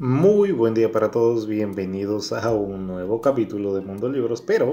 [0.00, 4.72] Muy buen día para todos, bienvenidos a un nuevo capítulo de Mundo Libros, pero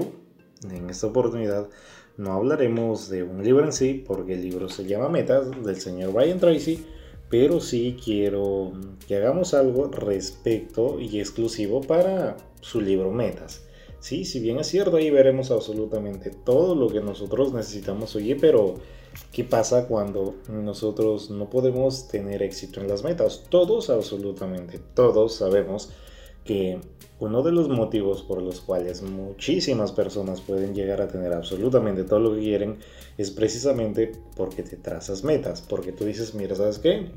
[0.68, 1.68] en esta oportunidad
[2.16, 6.12] no hablaremos de un libro en sí, porque el libro se llama Metas del señor
[6.12, 6.84] Brian Tracy,
[7.30, 8.72] pero sí quiero
[9.06, 13.64] que hagamos algo respecto y exclusivo para su libro Metas.
[14.02, 18.74] Sí, si bien es cierto, ahí veremos absolutamente todo lo que nosotros necesitamos, oye, pero
[19.30, 23.44] ¿qué pasa cuando nosotros no podemos tener éxito en las metas?
[23.48, 25.90] Todos, absolutamente, todos sabemos
[26.44, 26.80] que
[27.20, 32.18] uno de los motivos por los cuales muchísimas personas pueden llegar a tener absolutamente todo
[32.18, 32.78] lo que quieren
[33.18, 37.12] es precisamente porque te trazas metas, porque tú dices, mira, ¿sabes qué?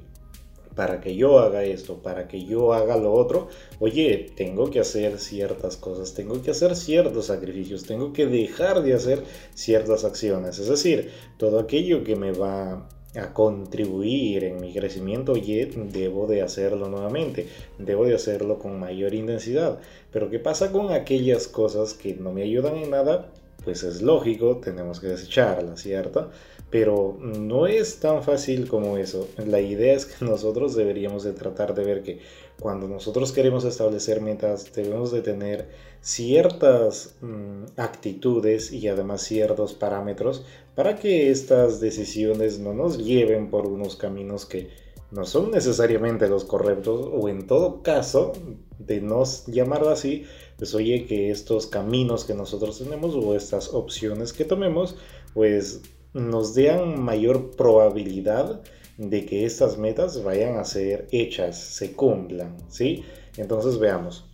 [0.76, 3.48] Para que yo haga esto, para que yo haga lo otro,
[3.80, 8.94] oye, tengo que hacer ciertas cosas, tengo que hacer ciertos sacrificios, tengo que dejar de
[8.94, 10.60] hacer ciertas acciones.
[10.60, 16.42] Es decir, todo aquello que me va a contribuir en mi crecimiento, oye, debo de
[16.42, 19.80] hacerlo nuevamente, debo de hacerlo con mayor intensidad.
[20.12, 23.32] Pero ¿qué pasa con aquellas cosas que no me ayudan en nada?
[23.66, 26.30] Pues es lógico, tenemos que desecharlas, ¿cierto?
[26.76, 29.30] pero no es tan fácil como eso.
[29.46, 32.20] La idea es que nosotros deberíamos de tratar de ver que
[32.60, 35.70] cuando nosotros queremos establecer metas debemos de tener
[36.02, 43.68] ciertas mm, actitudes y además ciertos parámetros para que estas decisiones no nos lleven por
[43.68, 44.70] unos caminos que
[45.16, 48.34] no son necesariamente los correctos o en todo caso
[48.78, 50.26] de no llamarlo así
[50.58, 54.98] pues oye que estos caminos que nosotros tenemos o estas opciones que tomemos
[55.34, 55.82] pues
[56.14, 58.62] nos den mayor probabilidad
[58.98, 63.04] de que estas metas vayan a ser hechas, se cumplan, ¿sí?
[63.36, 64.26] Entonces veamos.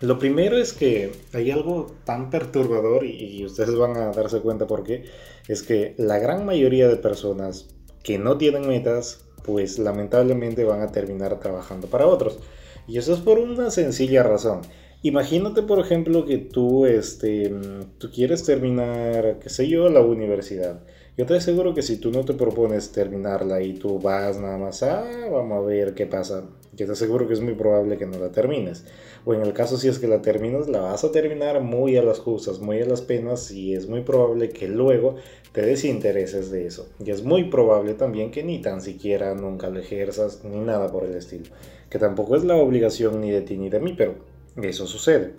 [0.00, 4.84] Lo primero es que hay algo tan perturbador y, ustedes van a darse cuenta por
[4.84, 5.04] qué,
[5.48, 7.68] es que la gran mayoría de personas
[8.02, 12.38] que no tienen metas, pues lamentablemente van a terminar trabajando para otros.
[12.86, 14.62] Y eso es por una sencilla razón.
[15.02, 17.54] Imagínate, por ejemplo, que tú, este,
[17.98, 20.80] tú quieres terminar, qué sé yo, la universidad.
[21.16, 24.82] Yo te aseguro que si tú no te propones terminarla y tú vas nada más,
[24.82, 26.44] ah, vamos a ver qué pasa,
[26.76, 28.84] yo te aseguro que es muy probable que no la termines.
[29.24, 32.02] O en el caso si es que la terminas, la vas a terminar muy a
[32.02, 35.16] las justas, muy a las penas y es muy probable que luego
[35.52, 36.88] te desintereses de eso.
[37.04, 41.04] Y es muy probable también que ni tan siquiera nunca lo ejerzas ni nada por
[41.04, 41.46] el estilo.
[41.90, 44.14] Que tampoco es la obligación ni de ti ni de mí, pero
[44.62, 45.34] eso sucede.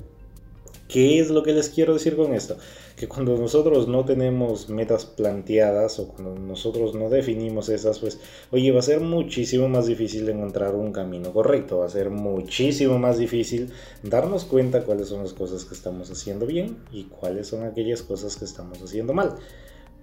[0.88, 2.58] ¿Qué es lo que les quiero decir con esto?
[2.96, 8.20] Que cuando nosotros no tenemos metas planteadas o cuando nosotros no definimos esas, pues,
[8.52, 12.98] oye, va a ser muchísimo más difícil encontrar un camino correcto, va a ser muchísimo
[12.98, 17.64] más difícil darnos cuenta cuáles son las cosas que estamos haciendo bien y cuáles son
[17.64, 19.36] aquellas cosas que estamos haciendo mal.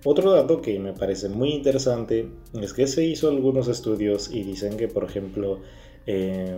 [0.05, 2.29] Otro dato que me parece muy interesante
[2.61, 5.61] es que se hizo algunos estudios y dicen que, por ejemplo,
[6.07, 6.57] eh,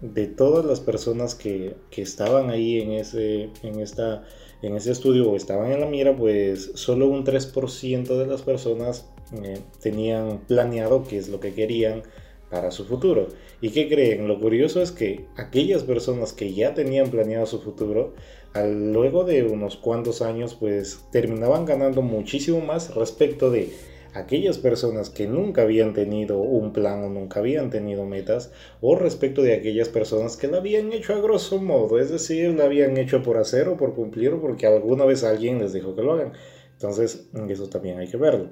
[0.00, 4.24] de todas las personas que, estaban ahí en ese, en, esta,
[4.62, 9.08] en ese estudio o estaban en la mira, pues solo un 3% de las personas
[9.42, 12.02] eh, tenían planeado qué es lo que querían
[12.50, 13.28] para su futuro.
[13.60, 14.28] ¿Y qué creen?
[14.28, 18.14] Lo curioso es que aquellas personas que ya tenían planeado su futuro,
[18.52, 23.70] al, luego de unos cuantos años, pues terminaban ganando muchísimo más respecto de
[24.18, 29.42] aquellas personas que nunca habían tenido un plan o nunca habían tenido metas, o respecto
[29.42, 33.22] de aquellas personas que la habían hecho a grosso modo, es decir, la habían hecho
[33.22, 36.32] por hacer o por cumplir o porque alguna vez alguien les dijo que lo hagan.
[36.72, 38.50] Entonces, eso también hay que verlo.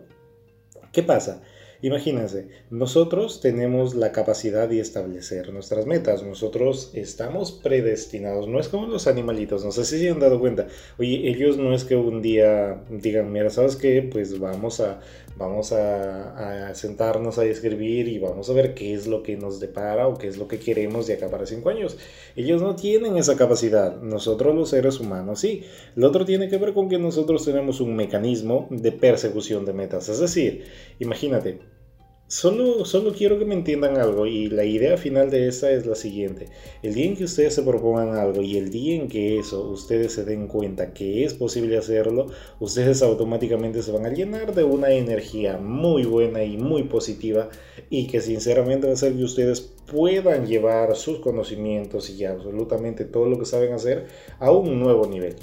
[0.92, 1.42] ¿Qué pasa?
[1.84, 8.86] Imagínense, nosotros tenemos la capacidad de establecer nuestras metas, nosotros estamos predestinados, no es como
[8.86, 10.66] los animalitos, no sé si se han dado cuenta,
[10.98, 14.00] oye, ellos no es que un día digan, mira, ¿sabes qué?
[14.00, 15.00] Pues vamos a,
[15.36, 20.08] vamos a, sentarnos a escribir y vamos a ver qué es lo que nos depara
[20.08, 21.96] o qué es lo que queremos de acá para cinco años.
[22.36, 25.64] Ellos no tienen esa capacidad, nosotros los seres humanos sí.
[25.94, 30.08] Lo otro tiene que ver con que nosotros tenemos un mecanismo de persecución de metas,
[30.08, 30.64] es decir,
[30.98, 31.60] imagínate,
[32.26, 35.94] Solo, solo quiero que me entiendan algo y la idea final de esta es la
[35.94, 36.48] siguiente.
[36.82, 40.14] El día en que ustedes se propongan algo y el día en que eso ustedes
[40.14, 42.28] se den cuenta que es posible hacerlo,
[42.60, 47.50] ustedes automáticamente se van a llenar de una energía muy buena y muy positiva
[47.90, 53.38] y que sinceramente va a que ustedes puedan llevar sus conocimientos y absolutamente todo lo
[53.38, 54.06] que saben hacer
[54.38, 55.36] a un nuevo nivel.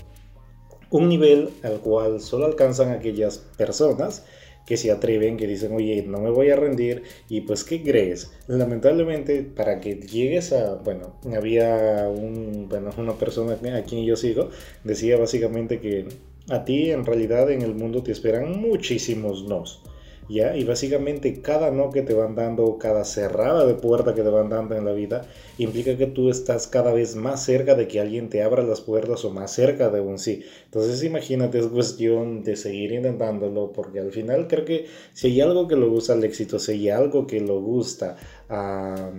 [0.89, 4.25] Un nivel al cual solo alcanzan aquellas personas
[4.71, 8.31] que se atreven, que dicen, oye, no me voy a rendir, y pues, ¿qué crees?
[8.47, 14.50] Lamentablemente, para que llegues a, bueno, había un, bueno, una persona a quien yo sigo,
[14.85, 16.06] decía básicamente que
[16.50, 19.83] a ti en realidad en el mundo te esperan muchísimos nos.
[20.31, 24.50] Y básicamente cada no que te van dando, cada cerrada de puerta que te van
[24.50, 25.24] dando en la vida,
[25.57, 29.25] implica que tú estás cada vez más cerca de que alguien te abra las puertas
[29.25, 30.44] o más cerca de un sí.
[30.66, 35.68] Entonces imagínate, es cuestión de seguir intentándolo, porque al final creo que si hay algo
[35.68, 38.16] que lo gusta al éxito, si hay algo que lo gusta
[38.51, 39.09] a,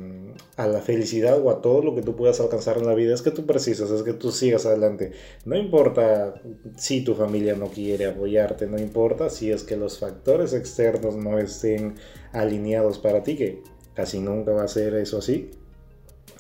[0.59, 3.31] la felicidad o a todo lo que tú puedas alcanzar en la vida, es que
[3.31, 5.13] tú precisas, es que tú sigas adelante.
[5.47, 6.35] No importa
[6.77, 11.39] si tu familia no quiere apoyarte, no importa si es que los factores externos no
[11.39, 11.95] estén
[12.33, 13.63] alineados para ti, que
[13.95, 15.51] casi nunca va a ser eso así.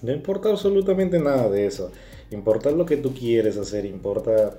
[0.02, 1.90] No importa absolutamente nada de eso.
[2.30, 4.58] Importa lo que tú quieres hacer, importa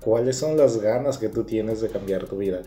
[0.00, 2.62] cuáles son las ganas que tú tienes de cambiar tu vida.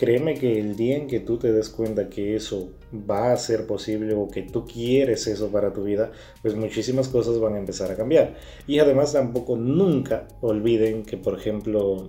[0.00, 3.66] Créeme que el día en que tú te des cuenta que eso va a ser
[3.66, 6.10] posible o que tú quieres eso para tu vida,
[6.40, 8.34] pues muchísimas cosas van a empezar a cambiar.
[8.66, 12.08] Y además tampoco nunca olviden que, por ejemplo,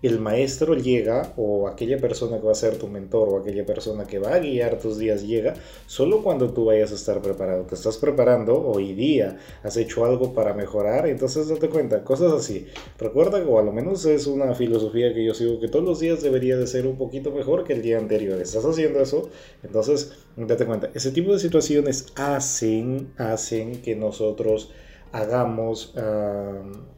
[0.00, 4.04] el maestro llega o aquella persona que va a ser tu mentor o aquella persona
[4.04, 5.54] que va a guiar tus días llega
[5.86, 7.64] solo cuando tú vayas a estar preparado.
[7.64, 12.66] Te estás preparando hoy día, has hecho algo para mejorar, entonces date cuenta, cosas así.
[12.98, 15.98] Recuerda que o a lo menos es una filosofía que yo sigo que todos los
[15.98, 18.40] días debería de ser un poquito mejor que el día anterior.
[18.40, 19.28] Estás haciendo eso,
[19.64, 24.70] entonces date cuenta, ese tipo de situaciones hacen, hacen que nosotros
[25.10, 25.94] hagamos...
[25.96, 26.97] Uh,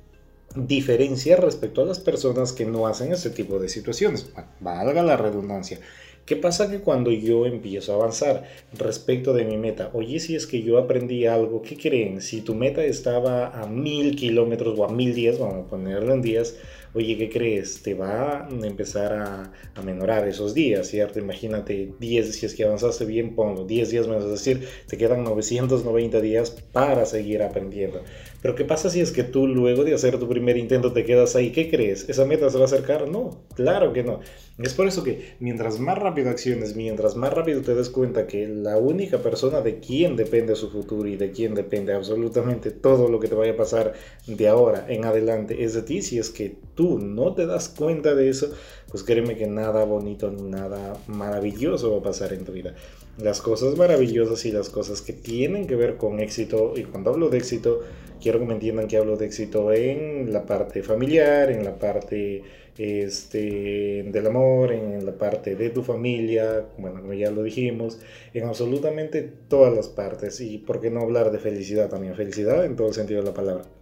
[0.55, 4.31] diferencia respecto a las personas que no hacen ese tipo de situaciones.
[4.61, 5.79] Valga la redundancia.
[6.27, 9.91] ¿Qué pasa que cuando yo empiezo a avanzar respecto de mi meta?
[9.95, 12.21] Oye, si es que yo aprendí algo, ¿qué creen?
[12.21, 16.23] Si tu meta estaba a mil kilómetros o a mil días, vamos a ponerlo en
[16.23, 16.55] días,
[16.95, 17.83] oye, ¿qué crees?
[17.83, 21.19] Te va a empezar a, a menorar esos días, ¿cierto?
[21.19, 25.25] Imagínate 10, si es que avanzaste bien, pongo 10 días menos, es decir, te quedan
[25.25, 28.05] 990 días para seguir aprendiendo.
[28.43, 31.37] Pero ¿qué pasa si es que tú luego de hacer tu primer intento te quedas
[31.37, 31.51] ahí?
[31.51, 32.09] ¿Qué crees?
[32.09, 33.09] ¿Esa meta se va a acercar?
[33.09, 34.21] No, claro que no.
[34.59, 38.47] Es por eso que mientras más rápido acciones, mientras más rápido te des cuenta que
[38.47, 43.21] la única persona de quien depende su futuro y de quien depende absolutamente todo lo
[43.21, 43.95] que te vaya a pasar
[44.27, 48.15] de ahora en adelante es de ti, si es que tú no te das cuenta
[48.15, 48.53] de eso,
[48.91, 52.75] pues créeme que nada bonito ni nada maravilloso va a pasar en tu vida.
[53.19, 57.29] Las cosas maravillosas y las cosas que tienen que ver con éxito, y cuando hablo
[57.29, 57.81] de éxito,
[58.21, 62.43] quiero que me entiendan que hablo de éxito en la parte familiar, en la parte
[62.79, 67.99] este, del amor, en la parte de tu familia, bueno, como ya lo dijimos,
[68.35, 70.41] en absolutamente todas las partes.
[70.41, 73.35] Y por qué no hablar de felicidad también, felicidad en todo el sentido de la
[73.35, 73.80] palabra.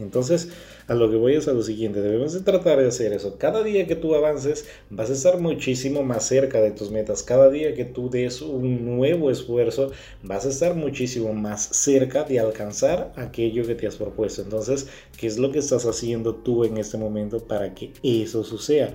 [0.00, 0.48] Entonces,
[0.86, 3.36] a lo que voy es a lo siguiente, debemos de tratar de hacer eso.
[3.38, 7.22] Cada día que tú avances, vas a estar muchísimo más cerca de tus metas.
[7.22, 9.90] Cada día que tú des un nuevo esfuerzo,
[10.22, 14.42] vas a estar muchísimo más cerca de alcanzar aquello que te has propuesto.
[14.42, 18.94] Entonces, ¿qué es lo que estás haciendo tú en este momento para que eso suceda?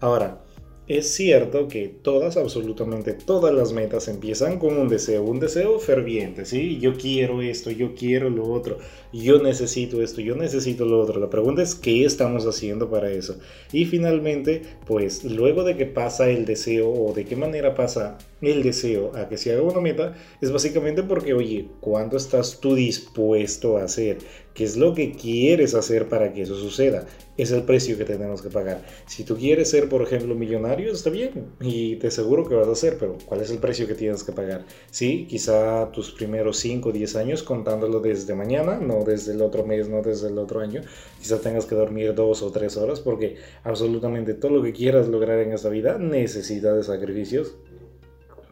[0.00, 0.43] Ahora,
[0.86, 6.44] es cierto que todas, absolutamente todas las metas empiezan con un deseo, un deseo ferviente,
[6.44, 6.78] ¿sí?
[6.78, 8.78] Yo quiero esto, yo quiero lo otro,
[9.12, 11.18] yo necesito esto, yo necesito lo otro.
[11.18, 13.38] La pregunta es qué estamos haciendo para eso.
[13.72, 18.62] Y finalmente, pues luego de que pasa el deseo o de qué manera pasa el
[18.62, 23.76] deseo a que se haga una meta, es básicamente porque, oye, ¿cuánto estás tú dispuesto
[23.76, 24.18] a hacer?
[24.54, 27.06] ¿Qué es lo que quieres hacer para que eso suceda?
[27.36, 28.82] Es el precio que tenemos que pagar.
[29.06, 32.72] Si tú quieres ser, por ejemplo, millonario, está bien y te aseguro que vas a
[32.72, 34.64] hacer, pero ¿cuál es el precio que tienes que pagar?
[34.92, 39.66] Sí, quizá tus primeros 5 o 10 años contándolo desde mañana, no desde el otro
[39.66, 40.82] mes, no desde el otro año.
[41.20, 43.34] Quizá tengas que dormir 2 o 3 horas porque
[43.64, 47.56] absolutamente todo lo que quieras lograr en esta vida necesita de sacrificios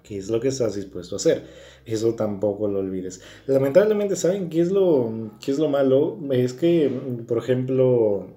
[0.03, 1.45] qué es lo que estás dispuesto a hacer.
[1.85, 3.21] Eso tampoco lo olvides.
[3.47, 6.19] Lamentablemente, ¿saben qué es lo, qué es lo malo?
[6.31, 6.91] Es que,
[7.27, 8.29] por ejemplo,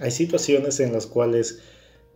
[0.00, 1.60] hay situaciones en las cuales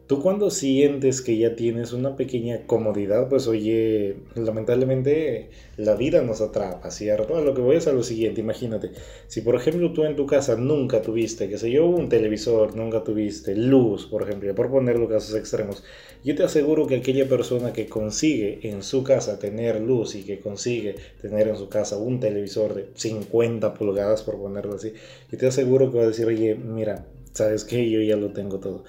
[0.06, 6.40] Tú cuando sientes que ya tienes una pequeña comodidad, pues oye, lamentablemente la vida nos
[6.40, 7.36] atrapa, ¿cierto?
[7.36, 8.92] A lo que voy es a lo siguiente, imagínate,
[9.26, 13.02] si por ejemplo tú en tu casa nunca tuviste, qué sé yo, un televisor, nunca
[13.02, 15.82] tuviste luz, por ejemplo, por ponerlo casos extremos,
[16.22, 20.38] yo te aseguro que aquella persona que consigue en su casa tener luz y que
[20.38, 24.92] consigue tener en su casa un televisor de 50 pulgadas, por ponerlo así,
[25.32, 27.90] yo te aseguro que va a decir, oye, mira, ¿sabes qué?
[27.90, 28.84] Yo ya lo tengo todo.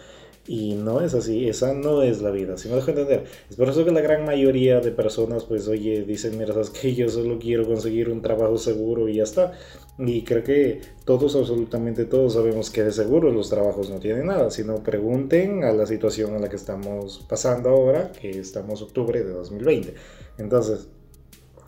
[0.48, 3.26] Y no es así, esa no es la vida, si me dejo entender.
[3.50, 6.96] Es por eso que la gran mayoría de personas, pues, oye, dicen, mira, sabes que
[6.96, 9.52] yo solo quiero conseguir un trabajo seguro y ya está.
[10.00, 14.50] Y creo que todos, absolutamente todos, sabemos que de seguro los trabajos no tienen nada.
[14.50, 19.24] Si no, pregunten a la situación en la que estamos pasando ahora, que estamos octubre
[19.24, 19.96] de 2020.
[20.38, 20.88] Entonces,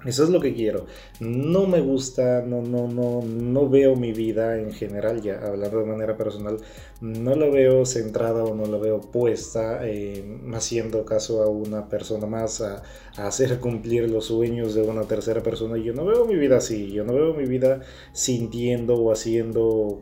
[0.06, 0.86] Eso es lo que quiero.
[1.20, 5.86] No me gusta, no, no, no, no veo mi vida en general, ya hablando de
[5.86, 6.58] manera personal,
[7.02, 9.82] no la veo centrada o no la veo puesta
[10.54, 12.82] haciendo caso a una persona más, a,
[13.18, 15.78] hacer cumplir los sueños de una tercera persona.
[15.78, 17.82] Yo no veo mi vida así, yo no veo mi vida
[18.14, 20.02] sintiendo o haciendo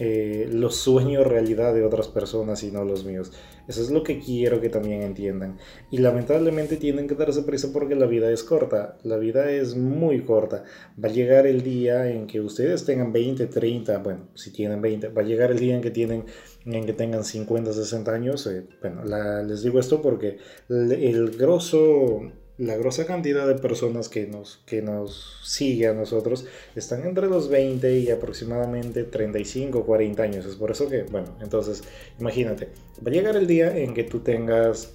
[0.00, 3.30] eh, los sueños realidad de otras personas y no los míos.
[3.70, 5.56] Eso es lo que quiero que también entiendan.
[5.92, 8.98] Y lamentablemente tienen que darse prisa porque la vida es corta.
[9.04, 10.64] La vida es muy corta.
[11.02, 15.10] Va a llegar el día en que ustedes tengan 20, 30, bueno, si tienen 20,
[15.10, 16.24] va a llegar el día en que tienen
[16.66, 18.44] en que tengan 50, 60 años.
[18.48, 19.04] Eh, bueno,
[19.44, 22.22] les digo esto porque el, el grosso
[22.60, 26.44] la grosa cantidad de personas que nos, que nos sigue a nosotros
[26.76, 30.44] están entre los 20 y aproximadamente 35, 40 años.
[30.44, 31.82] Es por eso que, bueno, entonces
[32.18, 32.68] imagínate,
[33.04, 34.92] va a llegar el día en que tú tengas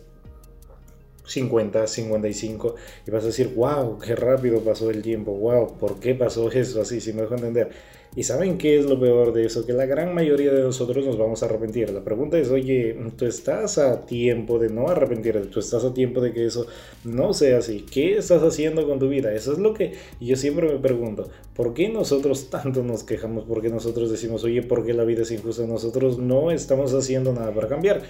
[1.26, 2.76] 50, 55
[3.08, 6.82] y vas a decir, wow, qué rápido pasó el tiempo, wow, ¿por qué pasó eso
[6.82, 7.02] así?
[7.02, 7.72] Si me dejo entender.
[8.16, 11.18] Y saben qué es lo peor de eso, que la gran mayoría de nosotros nos
[11.18, 11.90] vamos a arrepentir.
[11.90, 16.22] La pregunta es, oye, tú estás a tiempo de no arrepentirte, tú estás a tiempo
[16.22, 16.66] de que eso
[17.04, 17.86] no sea así.
[17.92, 19.34] ¿Qué estás haciendo con tu vida?
[19.34, 21.30] Eso es lo que yo siempre me pregunto.
[21.56, 23.44] ¿Por qué nosotros tanto nos quejamos?
[23.44, 25.66] ¿Por qué nosotros decimos, oye, ¿por qué la vida es injusta?
[25.66, 28.02] Nosotros no estamos haciendo nada para cambiar.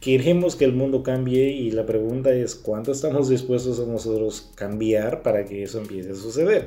[0.00, 5.22] Queremos que el mundo cambie y la pregunta es, ¿cuánto estamos dispuestos a nosotros cambiar
[5.22, 6.66] para que eso empiece a suceder?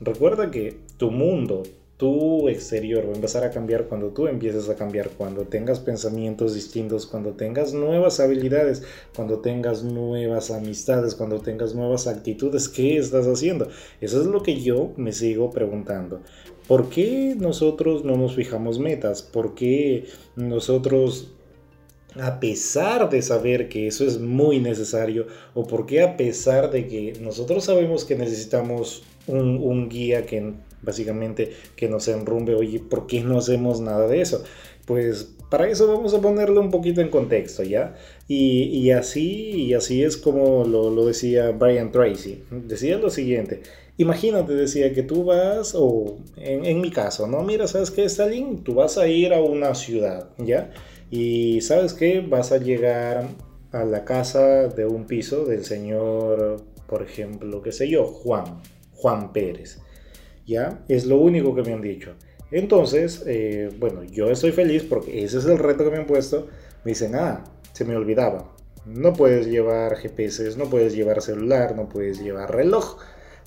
[0.00, 1.62] Recuerda que tu mundo,
[2.02, 6.52] tu exterior va a empezar a cambiar cuando tú empieces a cambiar, cuando tengas pensamientos
[6.52, 8.82] distintos, cuando tengas nuevas habilidades,
[9.14, 12.68] cuando tengas nuevas amistades, cuando tengas nuevas actitudes.
[12.68, 13.68] ¿Qué estás haciendo?
[14.00, 16.22] Eso es lo que yo me sigo preguntando.
[16.66, 19.22] ¿Por qué nosotros no nos fijamos metas?
[19.22, 21.28] ¿Por qué nosotros
[22.20, 26.88] a pesar de saber que eso es muy necesario o por qué a pesar de
[26.88, 30.52] que nosotros sabemos que necesitamos un, un guía que
[30.82, 34.42] básicamente que nos enrumbe, oye, ¿por qué no hacemos nada de eso?
[34.86, 37.94] Pues para eso vamos a ponerlo un poquito en contexto, ¿ya?
[38.26, 42.42] Y, así, así es como lo, lo, decía Brian Tracy.
[42.50, 43.60] Decía lo siguiente,
[43.98, 47.42] imagínate, decía que tú vas, o en, en mi caso, ¿no?
[47.42, 48.64] Mira, ¿sabes qué, Stalin?
[48.64, 50.70] Tú vas a ir a una ciudad, ¿ya?
[51.10, 52.20] Y ¿sabes qué?
[52.20, 53.28] Vas a llegar
[53.72, 58.62] a la casa de un piso del señor, por ejemplo, qué sé yo, Juan,
[58.94, 59.81] Juan Pérez.
[60.46, 60.82] ¿Ya?
[60.88, 62.14] Es lo único que me han dicho.
[62.50, 66.48] Entonces, eh, bueno, yo estoy feliz porque ese es el reto que me han puesto.
[66.84, 68.54] Me dicen, ah, se me olvidaba.
[68.84, 72.98] No puedes llevar GPS, no puedes llevar celular, no puedes llevar reloj,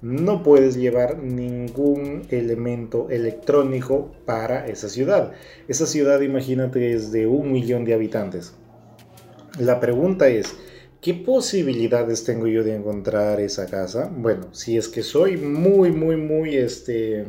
[0.02, 5.34] no puedes llevar ningún elemento electrónico para esa ciudad.
[5.68, 8.56] Esa ciudad, imagínate, es de un millón de habitantes.
[9.60, 10.56] La pregunta es,
[11.06, 14.12] ¿Qué posibilidades tengo yo de encontrar esa casa?
[14.12, 17.24] Bueno, si es que soy muy, muy, muy, este,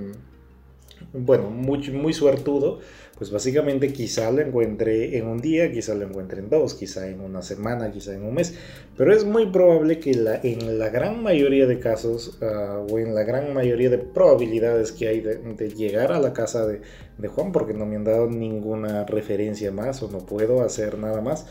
[1.13, 2.79] bueno, muy, muy suertudo,
[3.19, 7.21] pues básicamente quizá lo encuentre en un día, quizá lo encuentre en dos, quizá en
[7.21, 8.55] una semana, quizá en un mes,
[8.97, 13.15] pero es muy probable que la, en la gran mayoría de casos uh, o en
[13.15, 17.75] la gran mayoría de probabilidades que hay de, llegar a la casa de Juan, porque
[17.75, 21.45] no me han dado ninguna referencia más o no puedo hacer nada más,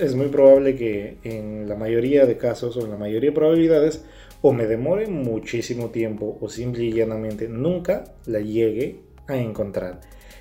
[0.00, 4.04] es muy probable que en la mayoría de casos o en la mayoría de probabilidades
[4.42, 10.00] o me demore muchísimo tiempo o simple y llanamente nunca la llegue a encontrar.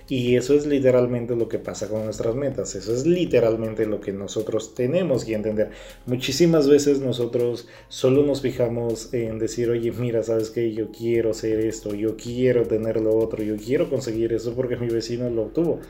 [0.10, 2.76] Y eso es literalmente lo que pasa con nuestras metas.
[2.76, 5.72] Eso es literalmente lo que nosotros tenemos que entender.
[6.06, 11.60] Muchísimas veces nosotros solo nos fijamos en decir, oye, mira, sabes que yo quiero hacer
[11.60, 15.82] esto, yo quiero tener lo otro, yo quiero conseguir eso porque mi vecino lo obtuvo.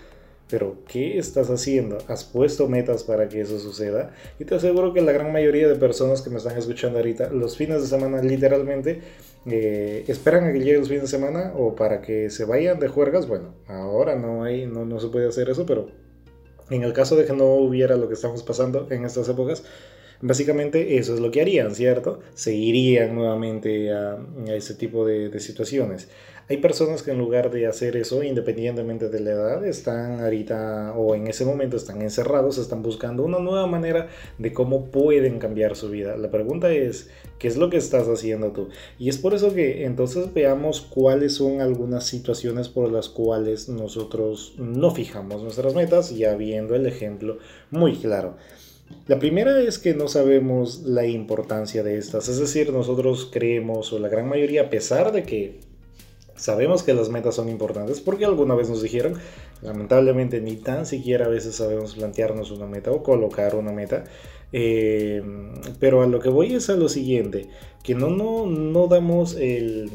[0.50, 1.98] Pero, ¿qué estás haciendo?
[2.08, 4.13] ¿Has puesto metas para que eso suceda?
[4.39, 7.58] Y te aseguro que la gran mayoría de personas que me están escuchando ahorita, los
[7.58, 9.01] fines de semana literalmente
[9.46, 12.88] eh, esperan a que lleguen los fines de semana o para que se vayan de
[12.88, 13.27] juergas.
[13.27, 15.89] Bueno, ahora no, hay, no, no se puede hacer eso, pero
[16.70, 19.63] en el caso de que no hubiera lo que estamos pasando en estas épocas,
[20.22, 22.20] Básicamente eso es lo que harían, ¿cierto?
[22.34, 26.10] Se irían nuevamente a, ese tipo de, de, situaciones.
[26.50, 31.14] Hay personas que en lugar de hacer eso, independientemente de la edad, están ahorita o
[31.14, 34.08] en ese momento están encerrados, están buscando una nueva manera
[34.38, 36.16] de cómo pueden cambiar su vida.
[36.16, 38.70] La pregunta es, ¿qué es lo que estás haciendo tú?
[38.98, 44.56] Y es por eso que entonces veamos cuáles son algunas situaciones por las cuales nosotros
[44.58, 47.40] no fijamos nuestras metas, ya viendo el ejemplo
[47.72, 48.38] muy claro.
[49.08, 54.00] La primera es que no sabemos la importancia de estas, es decir, nosotros creemos, o
[54.00, 55.60] la gran mayoría, a pesar de que
[56.38, 59.15] Sabemos que las metas son importantes porque alguna vez nos dijeron,
[59.63, 64.03] lamentablemente ni tan siquiera a veces sabemos plantearnos una meta o colocar una meta.
[64.53, 65.22] Eh,
[65.79, 67.50] pero a lo que voy es a lo siguiente,
[67.84, 69.89] que no, no, no damos el,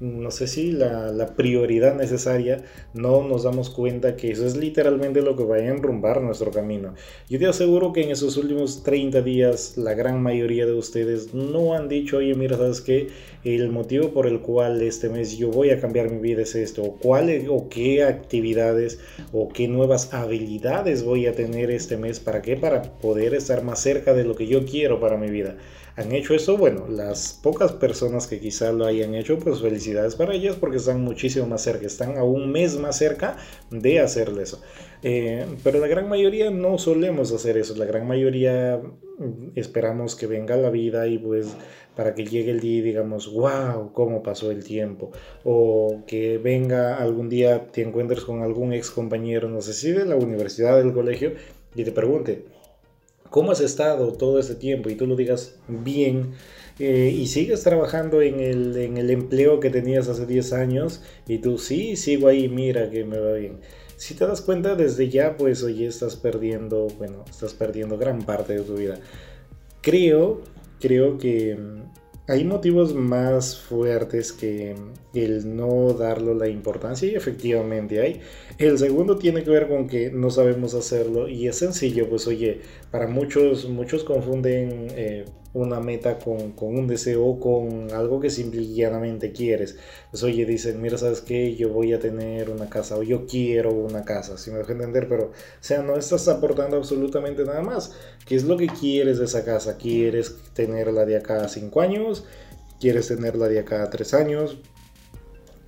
[0.00, 2.64] no sé si la, prioridad necesaria,
[2.94, 6.94] no nos damos cuenta que eso es literalmente lo que va a enrumbar nuestro camino.
[7.28, 11.74] Yo te aseguro que en esos últimos 30 días la gran mayoría de ustedes no
[11.74, 13.08] han dicho, oye, mira, ¿sabes qué?
[13.44, 16.82] El motivo por el cual este mes yo voy a cambiar mi vida es esto,
[16.82, 19.00] o, cuál, o qué actividades
[19.32, 22.56] o qué nuevas habilidades voy a tener este mes, ¿para qué?
[22.56, 25.56] Para poder estar más cerca de lo que yo quiero para mi vida
[26.00, 30.34] han hecho eso, bueno, las pocas personas que quizá lo hayan hecho, pues felicidades para
[30.34, 33.36] ellas porque están muchísimo más cerca, están a un mes más cerca
[33.70, 34.60] de hacerle eso.
[35.02, 38.80] Eh, pero la gran mayoría no solemos hacer eso, la gran mayoría
[39.18, 41.54] mm, esperamos que venga la vida y pues
[41.96, 45.10] para que llegue el día y digamos, wow, cómo pasó el tiempo.
[45.44, 50.06] O que venga algún día, te encuentres con algún ex compañero, no sé si de
[50.06, 51.34] la universidad, del colegio,
[51.74, 52.44] y te pregunte,
[53.30, 56.32] cómo has estado todo este tiempo y tú lo digas bien
[56.78, 61.38] eh, y sigues trabajando en el, en el, empleo que tenías hace 10 años y
[61.38, 63.60] tú sí, sigo ahí, mira que me va bien.
[63.96, 68.54] Si te das cuenta desde ya, pues oye, estás perdiendo, bueno, estás perdiendo gran parte
[68.54, 68.98] de tu vida.
[69.82, 70.40] Creo,
[70.80, 71.58] creo que
[72.30, 74.76] hay motivos más fuertes que
[75.14, 78.20] el no darlo la importancia y efectivamente hay.
[78.60, 82.60] El segundo tiene que ver con que no sabemos hacerlo y es sencillo, pues oye,
[82.90, 85.24] para muchos, muchos confunden eh,
[85.54, 89.78] una meta con, un deseo, con algo que simplemente quieres.
[90.10, 91.56] Pues oye, dicen, mira, ¿sabes qué?
[91.56, 95.08] Yo voy a tener una casa o yo quiero una casa, si me dejo entender,
[95.08, 97.94] pero o sea, no estás aportando absolutamente nada más.
[98.26, 99.78] ¿Qué es lo que quieres de esa casa?
[99.78, 102.26] ¿Quieres tenerla de acá a 5 años?
[102.78, 104.58] ¿Quieres tenerla de acá a 3 años?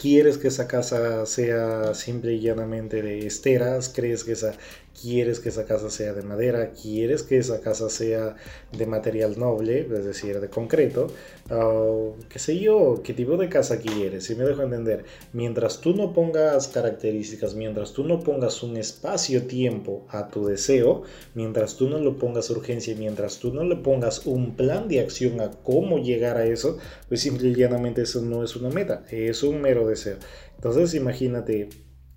[0.02, 3.88] ¿Quieres que esa casa sea simple y llanamente de esteras?
[3.88, 4.52] ¿Crees que esa
[5.00, 8.36] quieres que esa casa sea de madera, quieres que esa casa sea
[8.76, 11.08] de material noble, es decir, de concreto,
[11.50, 15.04] uh, qué sé yo, qué tipo de casa quieres, si me dejo entender.
[15.32, 21.02] Mientras tú no pongas características, mientras tú no pongas un espacio-tiempo a tu deseo,
[21.34, 25.40] mientras tú no le pongas urgencia, mientras tú no le pongas un plan de acción
[25.40, 26.78] a cómo llegar a eso,
[27.08, 30.16] pues simple y llanamente eso no es una meta, es un mero deseo.
[30.56, 31.68] Entonces imagínate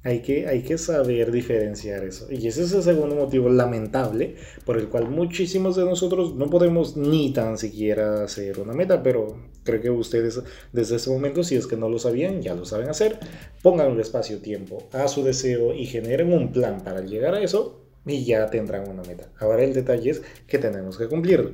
[0.06, 2.28] hay que, hay que saber diferenciar eso.
[2.30, 6.96] Y ese es el segundo motivo lamentable por el cual muchísimos de nosotros no podemos
[6.96, 10.40] ni tan siquiera hacer una meta, pero creo que ustedes
[10.72, 13.18] desde ese momento, si es que no lo sabían, ya lo saben hacer,
[13.64, 18.26] pongan un espacio-tiempo a su deseo y generen un plan para llegar a eso y
[18.26, 19.32] ya tendrán una meta.
[19.40, 21.54] Ahora el detalle es que tenemos que cumplirlo.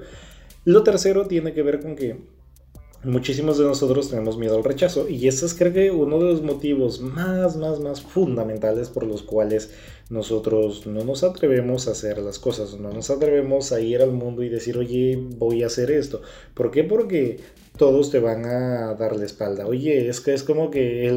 [0.66, 2.18] Lo tercero tiene que ver con que
[3.04, 6.42] muchísimos de nosotros tenemos miedo al rechazo y ese es creo que uno de los
[6.44, 9.72] motivos más, más, más fundamentales por los cuales
[10.12, 14.44] nosotros no nos atrevemos a hacer las cosas, no nos atrevemos a ir al mundo
[14.44, 16.22] y decir, oye, voy a hacer esto.
[16.54, 16.84] ¿Por qué?
[16.84, 17.40] Porque
[17.78, 19.66] todos te van a dar la espalda.
[19.66, 21.10] Oye, es que es como que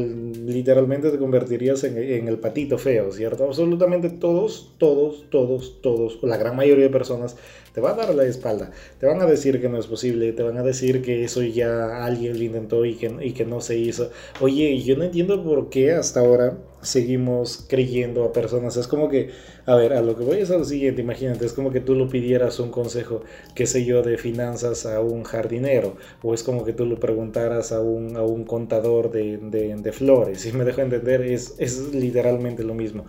[0.45, 3.43] literalmente te convertirías en, en, el patito feo, ¿cierto?
[3.43, 7.35] Absolutamente todos, todos, todos, todos, la gran mayoría de personas
[7.75, 8.71] te va a dar la espalda.
[8.99, 12.05] Te van a decir que no es posible, te van a decir que eso ya
[12.05, 14.11] alguien lo intentó y que, y que no se hizo.
[14.39, 18.77] Oye, yo no entiendo por qué hasta ahora seguimos creyendo a personas.
[18.77, 19.31] Es como que,
[19.65, 21.95] a ver, a lo que voy es a lo siguiente, imagínate, es como que tú
[21.95, 23.21] lo pidieras un consejo,
[23.55, 27.71] qué sé yo, de finanzas a un jardinero, o es como que tú lo preguntaras
[27.71, 31.93] a un, a un contador de, de, de flores, si me dejo entender, es, es
[31.93, 33.05] literalmente lo mismo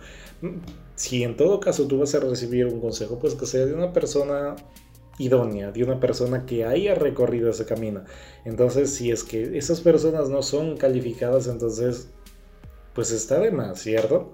[0.95, 3.93] si en todo caso tú vas a recibir un consejo, pues que sea de una
[3.93, 4.55] persona
[5.19, 8.03] idónea, de una persona que haya recorrido ese camino.
[8.45, 12.09] Entonces, si es que esas personas no son calificadas, entonces,
[12.97, 14.31] pues está de más, ¿cierto?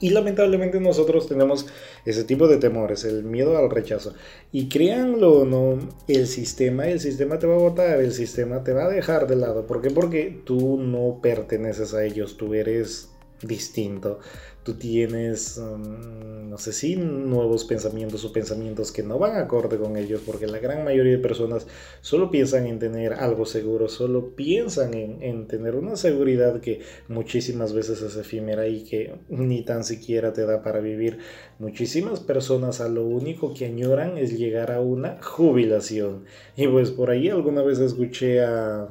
[0.00, 1.64] Y lamentablemente nosotros tenemos
[2.04, 4.12] ese tipo de temores, el miedo al rechazo.
[4.52, 8.74] Y créanlo o no, el sistema, el sistema te va a votar, el sistema te
[8.74, 9.66] va a dejar de lado.
[9.66, 9.88] ¿Por qué?
[9.88, 14.20] Porque tú no perteneces a ellos, tú eres distinto
[14.62, 19.96] tú tienes, um, no sé si nuevos pensamientos o pensamientos que no van acorde con
[19.96, 21.66] ellos, porque la gran mayoría de personas
[22.02, 27.72] solo piensan en tener algo seguro, solo piensan en, en tener una seguridad que muchísimas
[27.72, 31.18] veces es efímera y que ni tan siquiera te da para vivir.
[31.58, 36.24] Muchísimas personas a lo único que añoran es llegar a una jubilación.
[36.56, 38.88] Y pues por ahí alguna vez escuché a,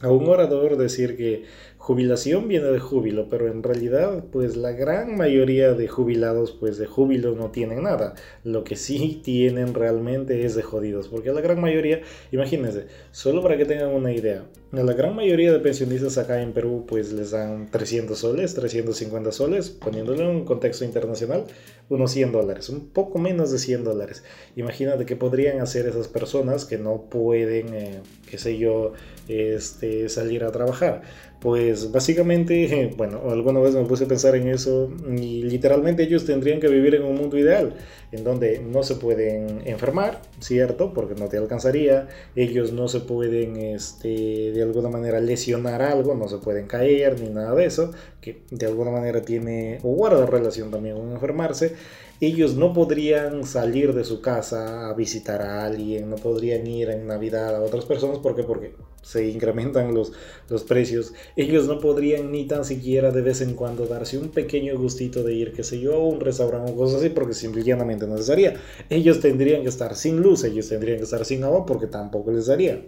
[0.00, 1.44] a un orador decir que
[1.88, 6.84] jubilación viene de júbilo, pero en realidad pues la gran mayoría de jubilados pues de
[6.84, 8.14] júbilo no tienen nada.
[8.44, 13.56] Lo que sí tienen realmente es de jodidos, porque la gran mayoría, imagínense, solo para
[13.56, 17.30] que tengan una idea, a la gran mayoría de pensionistas acá en Perú pues les
[17.30, 21.44] dan 300 soles, 350 soles, poniéndolo en un contexto internacional,
[21.88, 24.24] unos 100 dólares, un poco menos de 100 dólares.
[24.56, 28.92] Imagínate qué podrían hacer esas personas que no pueden, eh, qué sé yo,
[29.28, 31.02] este, salir a trabajar.
[31.40, 36.58] Pues básicamente, bueno, alguna vez me puse a pensar en eso y literalmente ellos tendrían
[36.60, 37.76] que vivir en un mundo ideal,
[38.10, 40.92] en donde no se pueden enfermar, ¿cierto?
[40.92, 44.08] Porque no te alcanzaría, ellos no se pueden, este,
[44.52, 48.66] de alguna manera lesionar algo, no se pueden caer ni nada de eso, que de
[48.66, 51.74] alguna manera tiene o guarda relación también con enfermarse
[52.20, 57.06] ellos no podrían salir de su casa a visitar a alguien, no podrían ir en
[57.06, 58.42] Navidad a otras personas, ¿por qué?
[58.42, 58.74] Porque
[59.08, 60.12] se incrementan los,
[60.50, 61.14] los precios.
[61.34, 65.32] Ellos no podrían ni tan siquiera de vez en cuando darse un pequeño gustito de
[65.32, 68.60] ir, qué sé yo, a un restaurante o cosas así, porque simplemente no les daría.
[68.90, 72.46] Ellos tendrían que estar sin luz, ellos tendrían que estar sin agua, porque tampoco les
[72.46, 72.84] daría.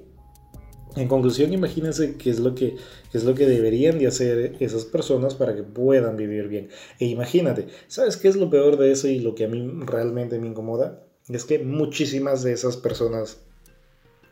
[0.94, 2.76] En conclusión, imagínense qué es lo que,
[3.14, 6.68] es lo que deberían de hacer esas personas para que puedan vivir bien.
[6.98, 10.38] E imagínate, ¿sabes qué es lo peor de eso y lo que a mí realmente
[10.38, 11.02] me incomoda?
[11.28, 13.38] Es que muchísimas de esas personas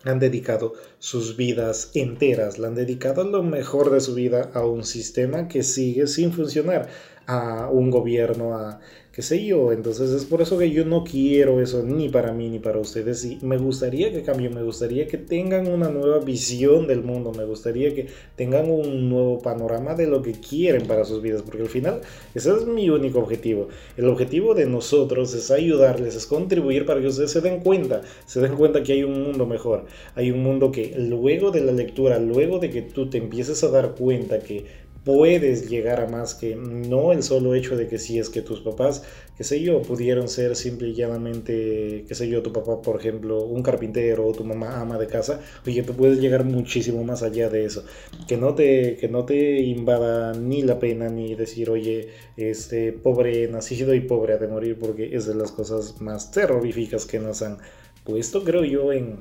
[0.05, 4.85] han dedicado sus vidas enteras, la han dedicado lo mejor de su vida a un
[4.85, 6.89] sistema que sigue sin funcionar,
[7.29, 8.81] a un gobierno, a
[9.13, 9.71] qué sé yo.
[9.73, 13.23] Entonces es por eso que yo no quiero eso ni para mí ni para ustedes.
[13.25, 17.45] Y me gustaría que cambien, me gustaría que tengan una nueva visión del mundo, me
[17.45, 21.69] gustaría que tengan un nuevo panorama de lo que quieren para sus vidas, porque al
[21.69, 22.01] final
[22.35, 23.69] ese es mi único objetivo.
[23.99, 28.41] El objetivo de nosotros es ayudarles, es contribuir para que ustedes se den cuenta, se
[28.41, 32.19] den cuenta que hay un mundo mejor, hay un mundo que luego de la lectura,
[32.19, 36.55] luego de que tú te empieces a dar cuenta que puedes llegar a más que
[36.55, 39.05] no el solo hecho de que si es que tus papás,
[39.39, 43.43] qué sé yo, pudieron ser simple y llanamente, qué sé yo, tu papá, por ejemplo,
[43.43, 47.49] un carpintero o tu mamá ama de casa, oye, tú puedes llegar muchísimo más allá
[47.49, 47.87] de eso.
[48.29, 53.49] Que no te, que no te invada ni la pena ni decir, oye, este, pobre
[53.49, 57.41] nacido y pobre ha de morir, porque es de las cosas más terroríficas que nos
[57.41, 57.57] han
[58.05, 59.21] puesto, creo yo, en,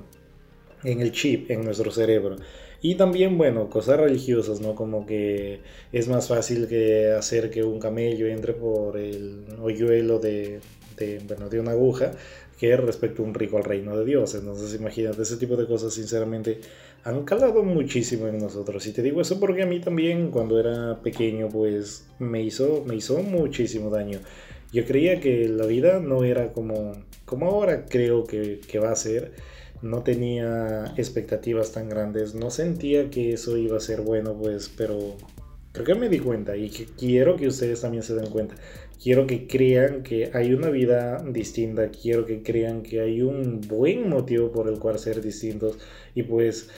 [0.84, 2.36] en el chip, en nuestro cerebro.
[2.82, 4.76] Y también, bueno, cosas religiosas, ¿no?
[4.76, 5.62] Como que
[5.92, 10.60] es más fácil que hacer que un camello entre por el hoyuelo de,
[10.98, 12.12] de, bueno, de una aguja
[12.60, 14.34] que respecto a un rico al reino de Dios.
[14.36, 16.60] Entonces, imagínate, ese tipo de cosas, sinceramente,
[17.04, 18.86] han calado muchísimo en nosotros.
[18.88, 22.96] Y te digo eso porque a mí también, cuando era pequeño, pues me hizo, me
[22.96, 24.20] hizo muchísimo daño.
[24.74, 26.94] Yo creía que la vida no era como,
[27.26, 29.32] como ahora creo que, que va a ser
[29.82, 35.16] no tenía expectativas tan grandes, no sentía que eso iba a ser bueno, pues, pero
[35.72, 38.56] creo que me di cuenta y quiero que ustedes también se den cuenta.
[39.02, 44.10] Quiero que crean que hay una vida distinta, quiero que crean que hay un buen
[44.10, 45.78] motivo por el cual ser distintos
[46.16, 46.72] y pues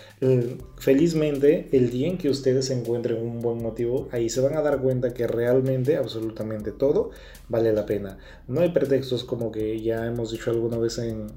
[0.78, 4.82] felizmente el día en que ustedes encuentren un buen motivo, ahí se van a dar
[4.82, 7.12] cuenta que realmente absolutamente todo
[7.48, 8.18] vale la pena.
[8.50, 11.28] No hay pretextos como que ya hemos dicho alguna vez en,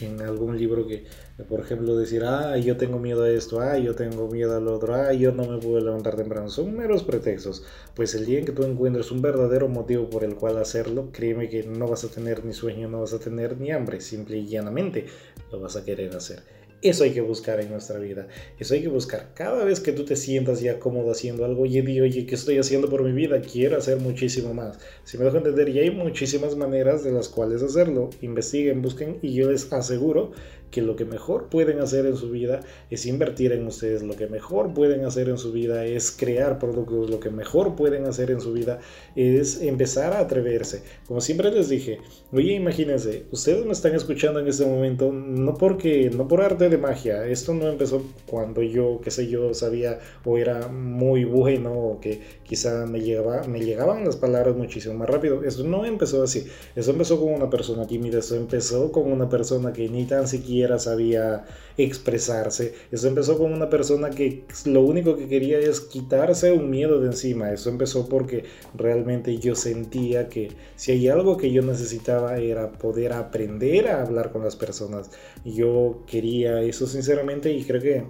[0.00, 1.04] en algún libro que,
[1.48, 4.94] por ejemplo, decir, ah, yo tengo miedo a esto, ah, yo tengo miedo al otro,
[4.94, 6.48] ah, yo no me puedo levantar temprano.
[6.48, 7.64] Son meros pretextos.
[7.94, 11.48] Pues el día en que tú encuentres un verdadero motivo por el cual hacerlo, créeme
[11.48, 14.46] que no vas a tener ni sueño, no vas a tener ni hambre, simple y
[14.46, 15.06] llanamente
[15.50, 16.55] lo vas a querer hacer.
[16.88, 18.28] Eso hay que buscar en nuestra vida.
[18.60, 19.32] Eso hay que buscar.
[19.34, 22.58] Cada vez que tú te sientas ya cómodo haciendo algo, oye, di, oye, ¿qué estoy
[22.58, 23.40] haciendo por mi vida?
[23.40, 24.78] Quiero hacer muchísimo más.
[25.02, 28.10] Si me dejo entender, y hay muchísimas maneras de las cuales hacerlo.
[28.22, 30.30] Investiguen, busquen y yo les aseguro
[30.70, 34.26] que lo que mejor pueden hacer en su vida es invertir en ustedes, lo que
[34.26, 38.40] mejor pueden hacer en su vida es crear productos, lo que mejor pueden hacer en
[38.40, 38.80] su vida
[39.14, 40.82] es empezar a atreverse.
[41.06, 42.00] Como siempre les dije,
[42.32, 46.78] oye, imagínense, ustedes me están escuchando en este momento no porque, no por arte de
[46.78, 52.00] magia, esto no empezó cuando yo, qué sé yo, sabía o era muy bueno o
[52.00, 55.42] que quizá me, llegaba, me llegaban las palabras muchísimo más rápido.
[55.44, 59.72] Eso no empezó así, eso empezó con una persona tímida, eso empezó con una persona
[59.72, 61.44] que ni tan siquiera sabía
[61.76, 62.74] expresarse.
[62.90, 67.08] Eso empezó con una persona que lo único que quería es quitarse un miedo de
[67.08, 67.52] encima.
[67.52, 73.12] Eso empezó porque realmente yo sentía que si hay algo que yo necesitaba era poder
[73.12, 75.10] aprender a hablar con las personas.
[75.44, 78.04] Yo quería eso sinceramente y creo que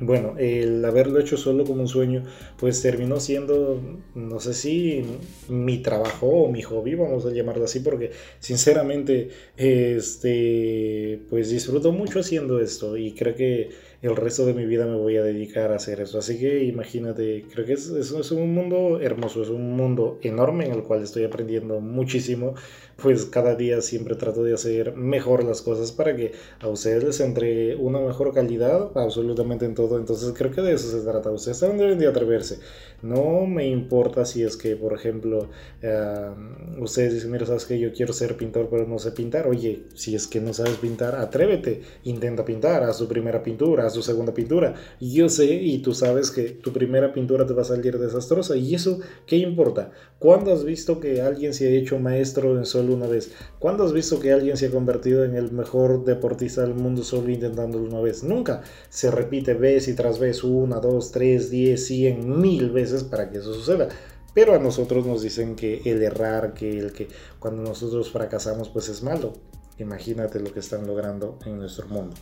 [0.00, 2.24] bueno, el haberlo hecho solo como un sueño,
[2.58, 3.80] pues terminó siendo,
[4.14, 5.04] no sé si
[5.48, 12.20] mi trabajo o mi hobby, vamos a llamarlo así, porque sinceramente, este, pues disfruto mucho
[12.20, 13.70] haciendo esto y creo que
[14.02, 16.18] el resto de mi vida me voy a dedicar a hacer eso.
[16.18, 20.72] Así que imagínate, creo que es, es un mundo hermoso, es un mundo enorme en
[20.72, 22.54] el cual estoy aprendiendo muchísimo.
[23.02, 27.20] Pues cada día siempre trato de hacer mejor las cosas para que a ustedes les
[27.20, 29.98] entre una mejor calidad absolutamente en todo.
[29.98, 31.30] Entonces creo que de eso se trata.
[31.30, 32.58] Ustedes también deben de atreverse.
[33.02, 35.48] No me importa si es que, por ejemplo,
[35.80, 36.30] eh,
[36.78, 39.46] ustedes dicen, mira, sabes que yo quiero ser pintor pero no sé pintar.
[39.46, 43.94] Oye, si es que no sabes pintar, atrévete, intenta pintar, haz tu primera pintura, haz
[43.94, 44.74] tu segunda pintura.
[45.00, 48.56] Yo sé y tú sabes que tu primera pintura te va a salir desastrosa.
[48.56, 49.92] ¿Y eso qué importa?
[50.18, 53.32] ¿Cuándo has visto que alguien se ha hecho maestro en solo una vez?
[53.58, 57.30] ¿Cuándo has visto que alguien se ha convertido en el mejor deportista del mundo solo
[57.30, 58.22] intentándolo una vez?
[58.22, 58.62] Nunca.
[58.88, 63.38] Se repite vez y tras vez, una, dos, tres, diez, cien, mil veces para que
[63.38, 63.88] eso suceda.
[64.34, 68.88] Pero a nosotros nos dicen que el errar, que el que cuando nosotros fracasamos pues
[68.88, 69.32] es malo.
[69.78, 72.14] Imagínate lo que están logrando en nuestro mundo.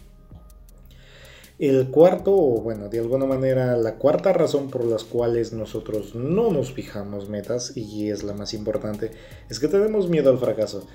[1.58, 6.52] El cuarto, o bueno, de alguna manera la cuarta razón por las cuales nosotros no
[6.52, 9.10] nos fijamos metas, y es la más importante,
[9.50, 10.86] es que tenemos miedo al fracaso.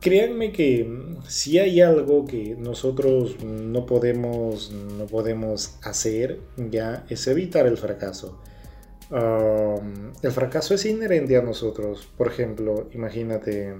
[0.00, 0.88] Créanme que
[1.26, 8.38] si hay algo que nosotros no podemos, no podemos hacer, ya es evitar el fracaso.
[9.10, 12.08] Um, el fracaso es inherente a nosotros.
[12.16, 13.74] Por ejemplo, imagínate.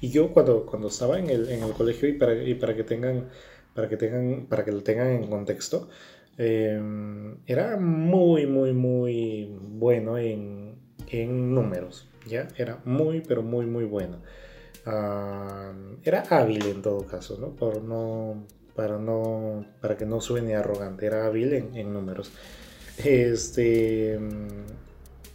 [0.00, 2.82] Y yo cuando, cuando estaba en el, en el colegio y para, y para que
[2.82, 3.28] tengan
[3.74, 5.88] para que tengan para que lo tengan en contexto
[6.38, 10.74] em, era muy muy muy bueno en,
[11.08, 14.18] en, números ya era muy pero muy muy bueno
[16.04, 21.06] era hábil en todo caso no por no para no para que no suene arrogante
[21.06, 22.32] era hábil en, en números
[22.98, 24.18] este.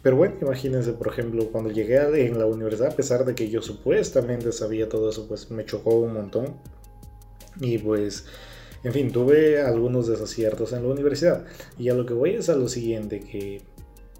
[0.02, 3.60] Pero bueno, imagínense, por ejemplo, cuando llegué en la universidad, a pesar de que yo
[3.62, 6.56] supuestamente sabía todo eso, pues me chocó un montón.
[7.60, 8.26] Y pues,
[8.84, 11.44] en fin, tuve algunos desaciertos en la universidad.
[11.78, 13.62] Y a lo que voy es a lo siguiente, que,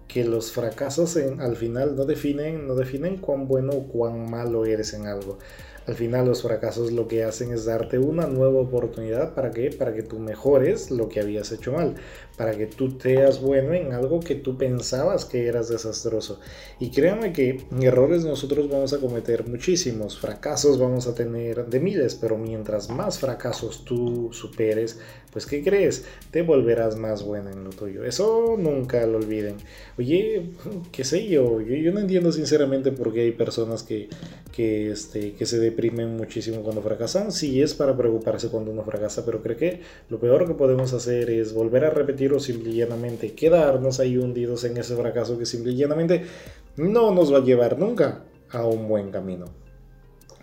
[0.07, 4.65] que los fracasos en, al final no definen, no definen cuán bueno o cuán malo
[4.65, 5.39] eres en algo.
[5.87, 9.93] Al final los fracasos lo que hacen es darte una nueva oportunidad para que para
[9.93, 11.95] que tú mejores lo que habías hecho mal,
[12.37, 16.39] para que tú seas bueno en algo que tú pensabas que eras desastroso.
[16.79, 22.15] Y créanme que errores nosotros vamos a cometer muchísimos, fracasos vamos a tener de miles,
[22.15, 24.99] pero mientras más fracasos tú superes,
[25.31, 26.05] pues ¿qué crees?
[26.31, 28.03] Te volverás más bueno en lo tuyo.
[28.03, 29.57] Eso nunca lo olviden.
[29.97, 30.51] Oye,
[30.91, 34.09] qué sé yo, yo, no entiendo sinceramente por qué hay personas que,
[34.51, 37.31] que, este, que se muchísimo cuando fracasan.
[37.31, 41.29] Sí es para preocuparse cuando uno fracasa, pero creo que lo peor que podemos hacer
[41.29, 45.45] es volver a repetir o simple y llanamente quedarnos ahí hundidos en ese fracaso que
[45.45, 46.25] simple y llanamente
[46.77, 49.45] no nos va a llevar nunca a un buen camino.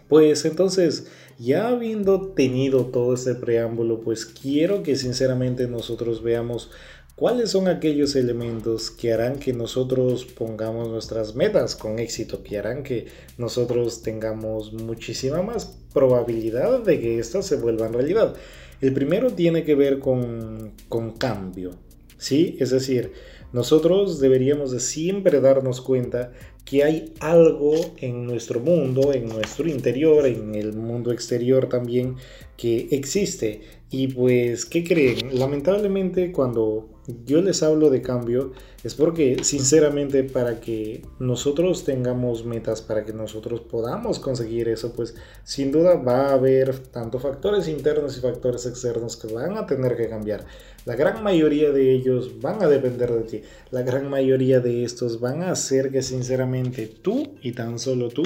[0.08, 6.70] Pues entonces, ya habiendo tenido todo este preámbulo, pues quiero que sinceramente nosotros veamos
[7.16, 12.82] cuáles son aquellos elementos que harán que nosotros pongamos nuestras metas con éxito, que harán
[12.82, 13.06] que
[13.38, 18.36] nosotros tengamos muchísima más probabilidad de que éstas se vuelvan realidad.
[18.82, 21.70] El primero tiene que ver con, con cambio,
[22.18, 22.56] ¿sí?
[22.60, 23.12] Es decir,
[23.52, 26.32] nosotros deberíamos de siempre darnos cuenta
[26.66, 32.16] que hay algo en nuestro mundo, en nuestro interior, en el mundo exterior también,
[32.56, 33.62] que existe.
[33.88, 35.38] Y pues, ¿qué creen?
[35.38, 36.88] Lamentablemente cuando
[37.24, 43.12] yo les hablo de cambio es porque sinceramente para que nosotros tengamos metas, para que
[43.12, 48.66] nosotros podamos conseguir eso, pues sin duda va a haber tanto factores internos y factores
[48.66, 50.44] externos que van a tener que cambiar.
[50.84, 53.42] La gran mayoría de ellos van a depender de ti.
[53.70, 58.24] La gran mayoría de estos van a hacer que sinceramente tú y tan solo tú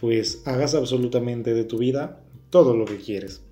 [0.00, 2.20] pues hagas absolutamente de tu vida
[2.50, 3.42] todo lo que quieres.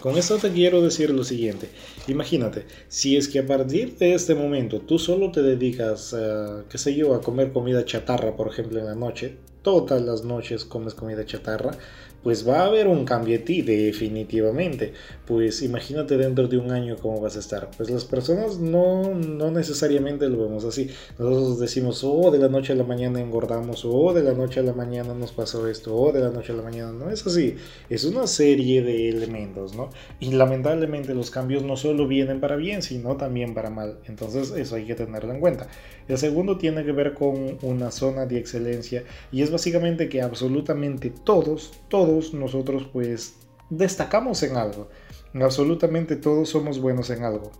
[0.00, 1.68] Con esto te quiero decir lo siguiente.
[2.08, 6.78] Imagínate, si es que a partir de este momento tú solo te dedicas, a, qué
[6.78, 10.94] sé yo, a comer comida chatarra, por ejemplo, en la noche, todas las noches comes
[10.94, 11.72] comida chatarra,
[12.22, 14.92] pues va a haber un cambio de ti definitivamente.
[15.26, 17.70] Pues imagínate dentro de un año cómo vas a estar.
[17.76, 20.90] Pues las personas no, no necesariamente lo vemos así.
[21.18, 24.62] Nosotros decimos, oh, de la noche a la mañana engordamos, oh, de la noche a
[24.62, 26.92] la mañana nos pasó esto, oh, de la noche a la mañana.
[26.92, 27.56] No es así.
[27.88, 29.90] Es una serie de elementos, ¿no?
[30.18, 33.98] Y lamentablemente los cambios no solo vienen para bien, sino también para mal.
[34.06, 35.68] Entonces eso hay que tenerlo en cuenta.
[36.08, 41.12] El segundo tiene que ver con una zona de excelencia y es básicamente que absolutamente
[41.24, 43.36] todos, todos nosotros pues
[43.70, 44.88] destacamos en algo.
[45.34, 47.52] Absolutamente todos somos buenos en algo.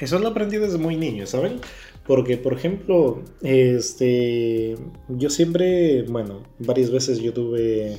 [0.00, 1.60] Eso lo aprendí desde muy niño, ¿saben?
[2.06, 4.76] Porque, por ejemplo, este,
[5.08, 7.96] yo siempre, bueno, varias veces yo tuve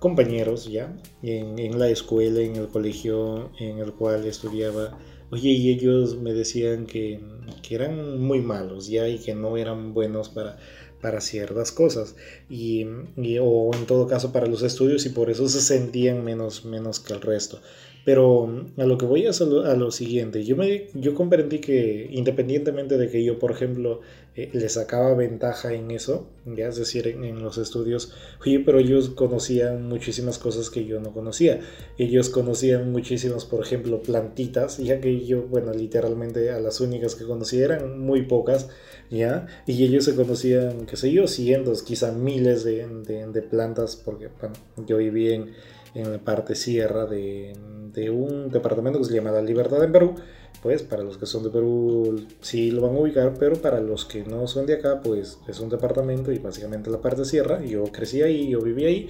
[0.00, 4.98] compañeros ya en, en, la escuela, en el colegio en el cual estudiaba.
[5.30, 7.20] Oye, y ellos me decían que,
[7.62, 10.58] que eran muy malos ya y que no eran buenos para,
[11.02, 12.14] para ciertas cosas
[12.48, 12.86] y,
[13.40, 17.12] o en todo caso para los estudios y por eso se sentían menos, menos que
[17.12, 17.60] el resto.
[18.04, 22.96] Pero a lo que voy es a lo, siguiente, yo, me, yo comprendí que independientemente
[22.96, 24.00] de que yo, por ejemplo,
[24.34, 29.10] eh, le sacaba ventaja en eso, ya es decir, en, los estudios, oye, pero ellos
[29.10, 31.60] conocían muchísimas cosas que yo no conocía.
[31.98, 37.24] Ellos conocían muchísimas, por ejemplo, plantitas, ya que yo, bueno, literalmente a las únicas que
[37.24, 38.70] conocía eran muy pocas,
[39.10, 39.46] ¿ya?
[39.66, 44.54] Y ellos se conocían, qué sé yo, cientos, quizá miles de, de plantas, porque bueno,
[44.86, 45.50] yo viví en
[45.94, 47.52] en la parte sierra de,
[47.92, 50.14] de, un departamento que se llama La Libertad en Perú.
[50.62, 54.04] Pues para los que son de Perú sí lo van a ubicar, pero para los
[54.04, 57.60] que no son de acá, pues es un departamento y básicamente la parte sierra.
[57.64, 59.08] Yo crecí ahí, yo viví ahí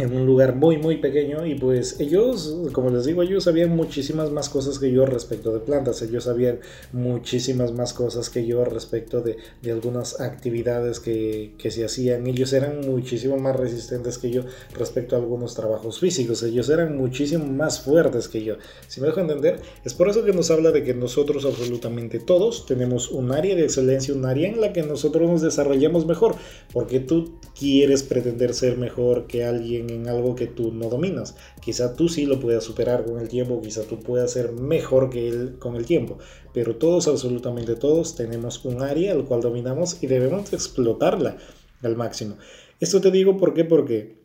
[0.00, 4.30] en un lugar muy muy pequeño y pues ellos, como les digo, ellos sabían muchísimas
[4.30, 6.60] más cosas que yo respecto de plantas, ellos sabían
[6.92, 12.52] muchísimas más cosas que yo respecto de, de algunas actividades que, que, se hacían, ellos
[12.52, 14.42] eran muchísimo más resistentes que yo
[14.74, 18.56] respecto a algunos trabajos físicos, ellos eran muchísimo más fuertes que yo,
[18.88, 22.66] si me dejo entender, es por eso que nos habla de que nosotros absolutamente todos
[22.66, 26.36] tenemos un área de excelencia, un área en la que nosotros nos desarrollamos mejor,
[26.72, 31.36] porque tú quieres pretender ser mejor que alguien en algo que tú no dominas.
[31.60, 35.28] Quizá tú sí lo puedas superar con el tiempo, quizá tú puedas ser mejor que
[35.28, 36.18] él con el tiempo,
[36.52, 41.36] pero todos, absolutamente todos, tenemos un área al cual dominamos y debemos explotarla
[41.82, 42.36] al máximo.
[42.78, 44.19] Esto te digo por qué, porque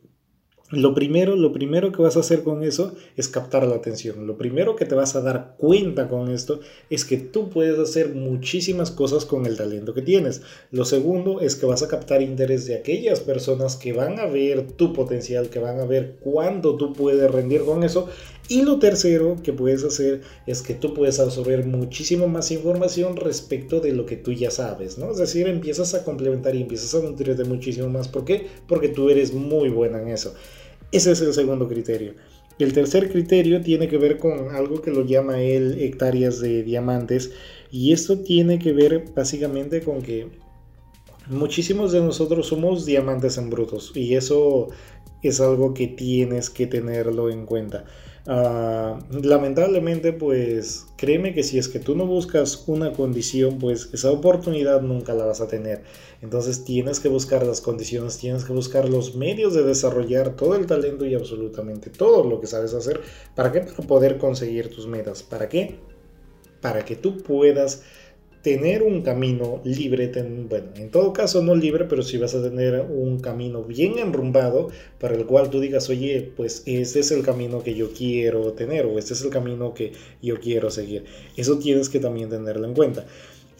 [0.71, 4.25] lo primero, lo primero que vas a hacer con eso es captar la atención.
[4.25, 8.15] Lo primero que te vas a dar cuenta con esto es que tú puedes hacer
[8.15, 10.41] muchísimas cosas con el talento que tienes.
[10.71, 14.71] Lo segundo es que vas a captar interés de aquellas personas que van a ver
[14.71, 18.09] tu potencial, que van a ver cuándo tú puedes rendir con eso.
[18.47, 23.79] Y lo tercero que puedes hacer es que tú puedes absorber muchísimo más información respecto
[23.79, 25.11] de lo que tú ya sabes, ¿no?
[25.11, 28.07] Es decir, empiezas a complementar y empiezas a nutrirte muchísimo más.
[28.07, 28.45] ¿Por qué?
[28.67, 30.35] Porque tú eres muy buena en eso.
[30.91, 32.13] Ese es el segundo criterio.
[32.59, 37.31] El tercer criterio tiene que ver con algo que lo llama él hectáreas de diamantes
[37.69, 40.27] y esto tiene que ver básicamente con que
[41.27, 44.69] muchísimos de nosotros somos diamantes en brutos y eso
[45.21, 47.85] es algo que tienes que tenerlo en cuenta.
[48.27, 54.09] Ah, lamentablemente, pues créeme que si es que tú no buscas una condición, pues esa
[54.11, 55.83] oportunidad nunca la vas a tener.
[56.23, 60.65] Entonces tienes que buscar las condiciones, tienes que buscar los medios de desarrollar todo el
[60.65, 63.01] talento y absolutamente todo lo que sabes hacer.
[63.35, 63.61] ¿Para qué?
[63.61, 65.21] Para poder conseguir tus metas.
[65.21, 65.75] ¿Para qué?
[66.61, 67.83] Para que tú puedas
[68.45, 70.11] tener un camino libre,
[70.47, 74.67] bueno, en todo caso no libre, pero si vas a tener un camino bien enrumbado
[74.99, 78.85] para el cual tú digas, oye, pues este es el camino que yo quiero tener
[78.85, 81.05] o este es el camino que yo quiero seguir.
[81.35, 83.07] Eso tienes que también tenerlo en cuenta.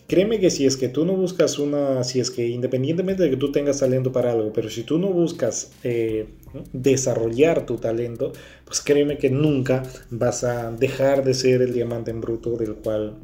[0.06, 3.38] Créeme que si es que tú no buscas una, si es que independientemente de que
[3.38, 6.28] tú tengas talento para algo, pero si tú no buscas eh,
[6.74, 8.34] desarrollar tu talento,
[8.65, 13.15] pues créeme que nunca vas a dejar de ser el diamante en bruto del cual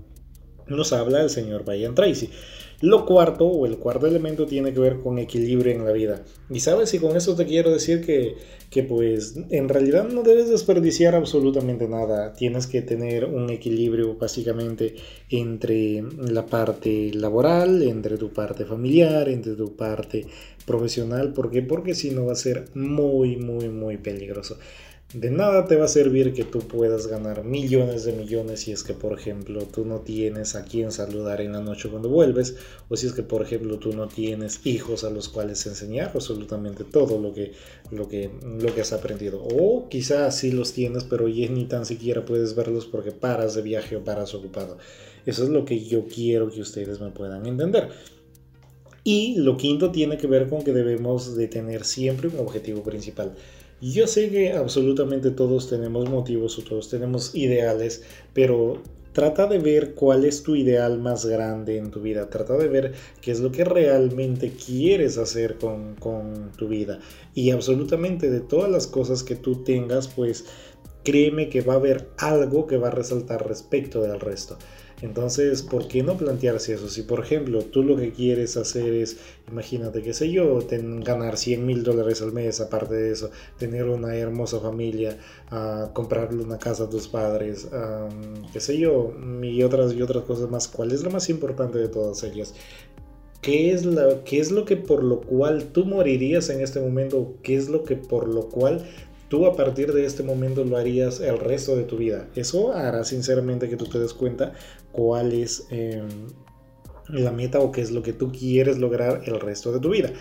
[0.75, 2.29] nos habla el señor Brian Tracy.
[2.81, 6.23] Lo cuarto o el cuarto elemento tiene que ver con equilibrio en la vida.
[6.49, 8.37] Y sabes, y con eso te quiero decir que,
[8.71, 12.33] que pues en realidad no debes desperdiciar absolutamente nada.
[12.33, 14.95] Tienes que tener un equilibrio básicamente
[15.29, 20.25] entre la parte laboral, entre tu parte familiar, entre tu parte
[20.65, 21.33] profesional.
[21.33, 21.61] ¿Por qué?
[21.61, 24.57] Porque si no va a ser muy, muy, muy peligroso.
[25.13, 28.81] De nada te va a servir que tú puedas ganar millones de millones si es
[28.81, 32.55] que, por ejemplo, tú no tienes a quien saludar en la noche cuando vuelves,
[32.87, 36.85] o si es que, por ejemplo, tú no tienes hijos a los cuales enseñar absolutamente
[36.85, 37.51] todo lo que,
[37.91, 39.43] lo que, lo que has aprendido.
[39.43, 43.63] O quizás sí los tienes, pero ya ni tan siquiera puedes verlos porque paras de
[43.63, 44.77] viaje o paras ocupado.
[45.25, 47.89] Eso es lo que yo quiero que ustedes me puedan entender.
[49.03, 53.35] Y lo quinto tiene que ver con que debemos de tener siempre un objetivo principal.
[53.81, 58.79] Yo sé que absolutamente todos tenemos motivos o todos tenemos ideales, pero
[59.11, 62.29] trata de ver cuál es tu ideal más grande en tu vida.
[62.29, 66.99] Trata de ver qué es lo que realmente quieres hacer con, con tu vida.
[67.33, 70.45] Y absolutamente de todas las cosas que tú tengas, pues
[71.03, 74.59] créeme que va a haber algo que va a resaltar respecto del resto.
[75.01, 76.87] Entonces, ¿por qué no plantearse eso?
[76.87, 79.17] Si, por ejemplo, tú lo que quieres hacer es,
[79.49, 84.15] imagínate, qué sé yo, ganar 100 mil dólares al mes, aparte de eso, tener una
[84.15, 85.17] hermosa familia,
[85.51, 87.67] uh, comprarle una casa a tus padres,
[88.53, 90.67] qué sé yo, y otras, y otras cosas más.
[90.67, 92.53] ¿Cuál es lo más importante de todas ellas?
[93.41, 97.33] ¿Qué es, la, ¿Qué es lo que por lo cual tú morirías en este momento?
[97.41, 98.85] ¿Qué es lo que por lo cual
[99.31, 102.27] tú a partir de este momento lo harías el resto de tu vida?
[102.35, 104.51] Eso hará sinceramente que tú te des cuenta
[104.91, 106.09] cuál es em,
[107.07, 110.11] la meta o qué es lo que tú quieres lograr el resto de tu vida.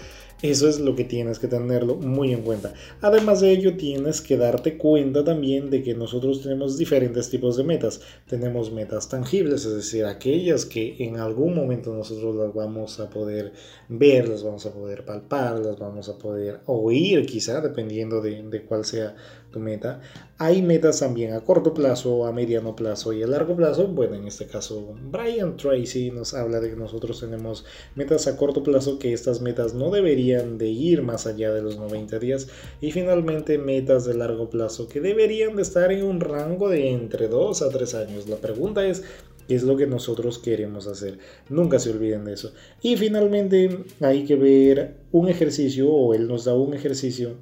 [0.42, 2.72] Eso es lo que tienes que tenerlo muy en cuenta.
[3.02, 7.64] Además de ello, tienes que darte cuenta también de que nosotros tenemos diferentes tipos de
[7.64, 8.00] metas.
[8.26, 13.52] Tenemos metas tangibles, es decir, aquellas que en algún momento nosotros las vamos a poder
[13.90, 18.62] ver, las vamos a poder palpar, las vamos a poder oír quizá, dependiendo de, de
[18.62, 19.14] cuál sea
[19.50, 20.00] tu meta.
[20.38, 23.88] Hay metas también a corto plazo, a mediano plazo y a largo plazo.
[23.88, 28.62] Bueno, en este caso, Brian Tracy nos habla de que nosotros tenemos metas a corto
[28.62, 32.48] plazo, que estas metas no deberían de ir más allá de los 90 días.
[32.80, 37.28] Y finalmente, metas de largo plazo, que deberían de estar en un rango de entre
[37.28, 38.28] 2 a 3 años.
[38.28, 39.02] La pregunta es,
[39.50, 41.18] ¿Qué es lo que nosotros queremos hacer.
[41.48, 42.52] Nunca se olviden de eso.
[42.82, 47.34] Y finalmente hay que ver un ejercicio o él nos da un ejercicio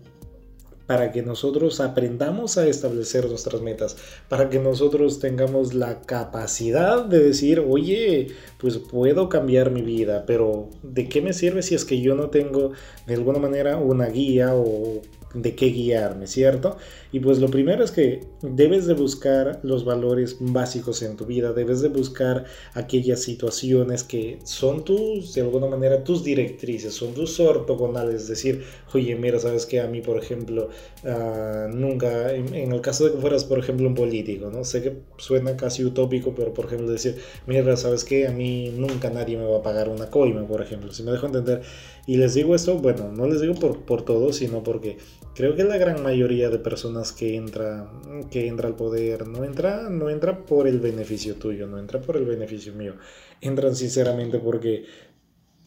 [0.88, 7.18] para que nosotros aprendamos a establecer nuestras metas, para que nosotros tengamos la capacidad de
[7.18, 12.00] decir, oye, pues puedo cambiar mi vida, pero ¿de qué me sirve si es que
[12.00, 12.72] yo no tengo
[13.06, 15.02] de alguna manera una guía o
[15.34, 16.76] de qué guiarme, ¿cierto?
[17.12, 21.52] Y pues lo primero es que debes de buscar los valores básicos en tu vida,
[21.52, 27.38] debes de buscar aquellas situaciones que son tus, de alguna manera, tus directrices, son tus
[27.40, 28.64] ortogonales, es decir,
[28.94, 30.68] oye, mira, sabes que a mí, por ejemplo,
[31.04, 34.64] ah, nunca, en, el caso de que fueras, por ejemplo, un político, ¿no?
[34.64, 37.16] Sé que suena casi utópico, pero por ejemplo, decir,
[37.46, 40.92] mira, sabes que a mí nunca nadie me va a pagar una coima, por ejemplo,
[40.92, 41.62] si me dejo entender.
[42.08, 44.96] Y les digo esto, bueno, no les digo por, por todo, sino porque
[45.34, 47.92] creo que la gran mayoría de personas que entra,
[48.30, 52.16] que entra al poder no entra, no entra por el beneficio tuyo, no entra por
[52.16, 52.94] el beneficio mío.
[53.42, 54.86] Entran sinceramente porque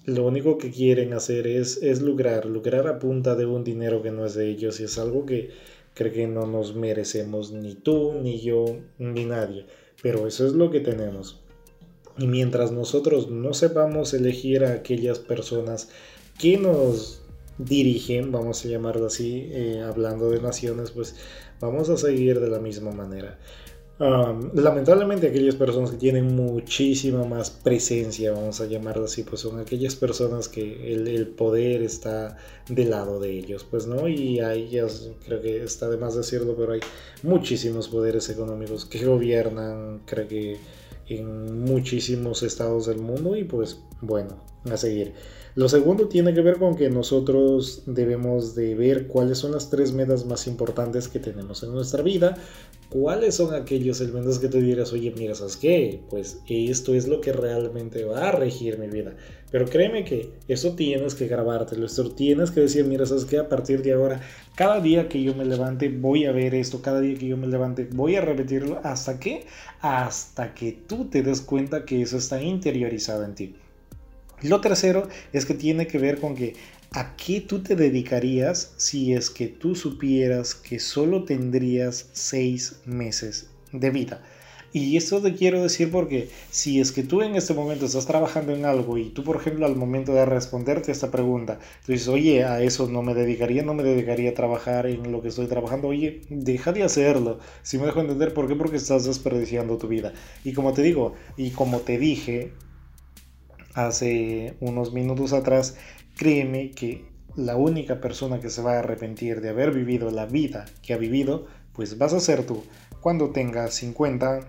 [0.06, 4.10] lo único que quieren hacer es, es lograr, lograr a punta de un dinero que
[4.10, 5.52] no es de ellos y es algo que
[5.94, 8.66] creo que no nos merecemos ni tú, ni yo,
[8.98, 9.68] ni nadie.
[10.02, 11.40] Pero eso es lo que tenemos.
[12.18, 15.90] Y mientras nosotros no sepamos elegir a aquellas personas
[16.42, 17.22] que nos
[17.60, 21.16] dirigen, vamos a llamarlo así, eh, hablando de naciones, pues
[21.60, 23.38] vamos a seguir de la misma manera.
[24.00, 29.96] lamentablemente aquellas personas que tienen muchísima más presencia, vamos a llamarlo así, pues son aquellas
[29.96, 32.38] personas que el, poder está
[32.68, 36.74] del lado de ellos, pues no, y ellas, creo que está de más decirlo, pero
[36.74, 36.80] hay
[37.22, 40.58] muchísimos poderes económicos que gobiernan, creo que
[41.08, 45.14] en muchísimos estados del mundo y pues bueno, a seguir.
[45.54, 49.92] Lo segundo tiene que ver con que nosotros debemos de ver cuáles son las tres
[49.92, 52.38] metas más importantes que tenemos en nuestra vida,
[52.88, 56.00] cuáles son aquellos elementos que te dirás, oye, mira, ¿sabes qué?
[56.10, 59.14] Pues esto es lo que realmente va a regir mi vida.
[59.52, 63.38] Pero créeme que eso tienes que grabártelo, esto tienes que decir, mira, ¿sabes qué?
[63.40, 64.22] A partir de ahora,
[64.56, 67.48] cada día que yo me levante voy a ver esto, cada día que yo me
[67.48, 69.46] levante voy a repetirlo, ¿hasta qué?
[69.82, 73.56] Hasta que tú te des cuenta que eso está interiorizado en ti.
[74.44, 76.56] Lo tercero es que tiene que ver con que
[76.92, 83.50] a qué tú te dedicarías si es que tú supieras que solo tendrías seis meses
[83.72, 84.22] de vida.
[84.74, 88.56] Y esto te quiero decir porque si es que tú en este momento estás trabajando
[88.56, 92.46] en algo y tú, por ejemplo, al momento de responderte esta pregunta, tú dices, oye,
[92.46, 95.90] a eso no me dedicaría, no me dedicaría a trabajar en lo que estoy trabajando,
[95.90, 97.40] oye, deja de hacerlo.
[97.64, 98.56] Si me dejo entender, ¿por qué?
[98.56, 100.14] Porque estás desperdiciando tu vida.
[100.44, 102.54] Y como te digo, y como te dije,
[103.74, 105.76] hace unos minutos atrás,
[106.16, 107.06] créeme que
[107.36, 110.98] la única persona que se va a arrepentir de haber vivido la vida que ha
[110.98, 112.64] vivido, pues vas a ser tú.
[113.00, 114.42] Cuando tengas 50,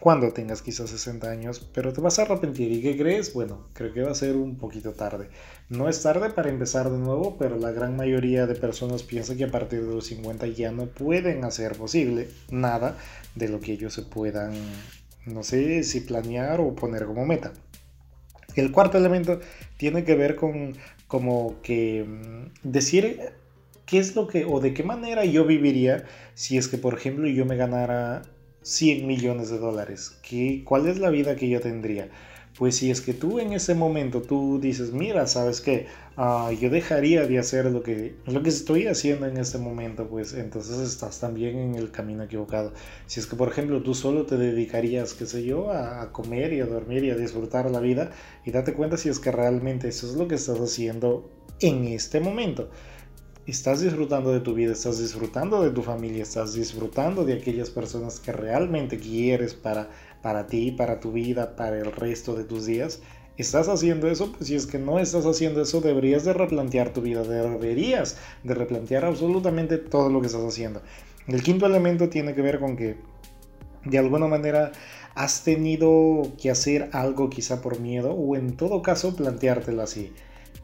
[0.00, 2.70] cuando tengas quizás 60 años, pero te vas a arrepentir.
[2.70, 3.32] ¿Y qué crees?
[3.32, 5.28] Bueno, creo que va a ser un poquito tarde.
[5.68, 9.44] No es tarde para empezar de nuevo, pero la gran mayoría de personas piensa que
[9.44, 12.96] a partir de los 50 ya no pueden hacer posible nada
[13.34, 14.52] de lo que ellos se puedan,
[15.26, 17.52] no sé si planear o poner como meta.
[18.60, 19.40] El cuarto elemento
[19.76, 20.74] tiene que ver con
[21.06, 23.20] como que mm, decir
[23.86, 26.04] qué es lo que o de qué manera yo viviría
[26.34, 28.22] si es que, por ejemplo, yo me ganara
[28.62, 30.18] 100 millones de dólares.
[30.22, 32.08] ¿Qué, ¿Cuál es la vida que yo tendría?
[32.58, 35.86] Pues si es que tú en ese momento tú dices, mira, sabes que
[36.16, 40.34] ah, yo dejaría de hacer lo que, lo que estoy haciendo en este momento, pues
[40.34, 42.72] entonces estás también en el camino equivocado.
[43.06, 46.60] Si es que, por ejemplo, tú solo te dedicarías, qué sé yo, a, comer y
[46.60, 48.10] a dormir y a disfrutar la vida,
[48.44, 51.30] y date cuenta si es que realmente eso es lo que estás haciendo
[51.60, 52.70] en este momento
[53.50, 58.20] estás disfrutando de tu vida, estás disfrutando de tu familia, estás disfrutando de aquellas personas
[58.20, 59.88] que realmente quieres para
[60.28, 63.00] para ti, para tu vida, para el resto de tus días,
[63.38, 64.30] ¿Estás haciendo eso?
[64.32, 68.52] Pues si es que no estás haciendo eso, deberías de replantear tu vida, deberías de
[68.52, 70.82] replantear absolutamente todo lo que estás haciendo.
[71.28, 72.96] El quinto elemento tiene que ver con que
[73.86, 74.72] de alguna manera
[75.14, 80.12] has tenido que hacer algo quizá por miedo o en todo caso planteártelo así.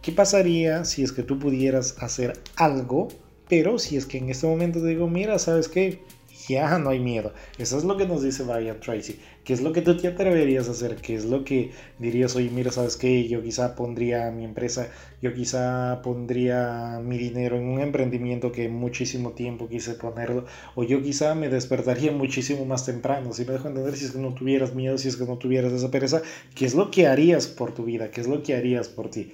[0.02, 3.08] ¿Qué pasaría si es que tú pudieras hacer algo,
[3.48, 6.02] pero si es que en este momento te digo, mira, ¿sabes qué?
[6.48, 7.32] Ya no hay miedo.
[7.58, 9.18] Eso es lo que nos dice Brian Tracy.
[9.44, 10.96] ¿Qué es lo que tú te atreverías a hacer?
[10.96, 13.28] ¿Qué es lo que dirías, oye, mira, ¿sabes qué?
[13.28, 14.88] Yo quizá pondría mi empresa,
[15.20, 21.02] yo quizá pondría mi dinero en un emprendimiento que muchísimo tiempo quise ponerlo, o yo
[21.02, 23.32] quizá me despertaría muchísimo más temprano.
[23.32, 25.72] Si me dejo entender, si es que no tuvieras miedo, si es que no tuvieras
[25.72, 26.22] esa pereza,
[26.54, 28.10] ¿qué es lo que harías por tu vida?
[28.10, 29.32] ¿Qué es lo que harías por ti?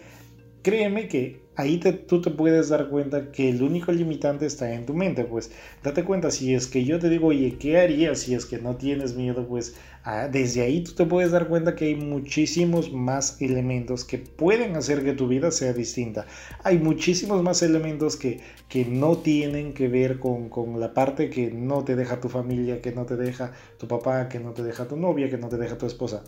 [0.63, 4.95] créeme que ahí tú te puedes dar cuenta que el único limitante está en tu
[4.95, 5.51] mente, pues
[5.83, 8.77] date cuenta, si es que yo te digo, oye, ¿qué harías si es que no
[8.77, 9.47] tienes miedo?
[9.47, 14.19] Pues ah, desde ahí tú te puedes dar cuenta que hay muchísimos más elementos que
[14.19, 16.27] pueden hacer que tu vida sea distinta.
[16.65, 21.51] Hay muchísimos más elementos que, que no tienen que ver con, con la parte que
[21.51, 24.89] no te deja tu familia, que no te deja tu papá, que no te deja
[24.89, 26.25] tu novia, que no te deja tu esposa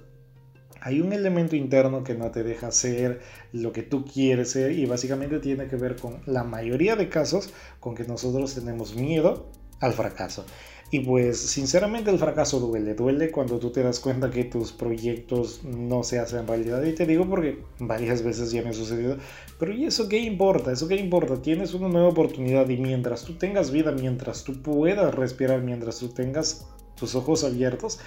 [0.85, 3.21] hay un elemento interno que no te deja ser
[3.53, 7.51] lo que tú quieres ser y básicamente tiene que ver con la mayoría de casos
[7.79, 9.47] con que nosotros tenemos miedo
[9.79, 10.45] al fracaso.
[10.91, 15.63] Y pues sinceramente el fracaso duele, duele cuando tú te das cuenta que tus proyectos
[15.65, 16.83] no se hacen realidad.
[16.83, 19.17] Y te digo porque varias veces ya me ha sucedido,
[19.61, 20.73] pero ¿y eso qué importa?
[20.73, 21.41] ¿Eso qué importa?
[21.41, 26.09] Tienes una nueva oportunidad y mientras tú tengas vida, mientras tú puedas respirar, mientras tú
[26.09, 26.67] tengas
[26.97, 28.01] tus ojos abiertos,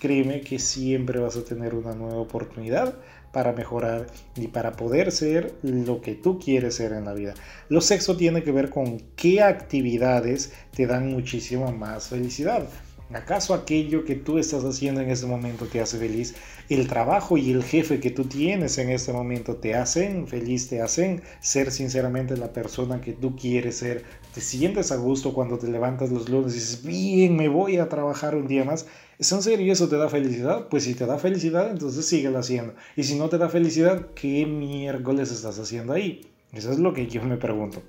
[0.00, 2.96] créeme que siempre vas a tener una nueva oportunidad
[3.32, 7.34] para mejorar y para poder ser lo que tú quieres ser en la vida.
[7.68, 12.68] Lo sexo tiene que ver con qué actividades te dan muchísima más felicidad.
[13.12, 16.36] ¿Acaso aquello que tú estás haciendo en este momento te hace feliz?
[16.68, 20.68] ¿El trabajo y el jefe que tú tienes en este momento te hacen feliz?
[20.68, 24.04] ¿Te hacen ser sinceramente la persona que tú quieres ser?
[24.32, 27.88] ¿Te sientes a gusto cuando te levantas los lunes y dices, bien, me voy a
[27.88, 28.86] trabajar un día más?
[29.20, 30.68] ¿Es en serio eso te da felicidad?
[30.70, 32.72] Pues si te da felicidad, entonces síguelo haciendo.
[32.96, 36.22] Y si no te da felicidad, ¿qué miércoles estás haciendo ahí?
[36.54, 37.82] Eso es lo que yo me pregunto.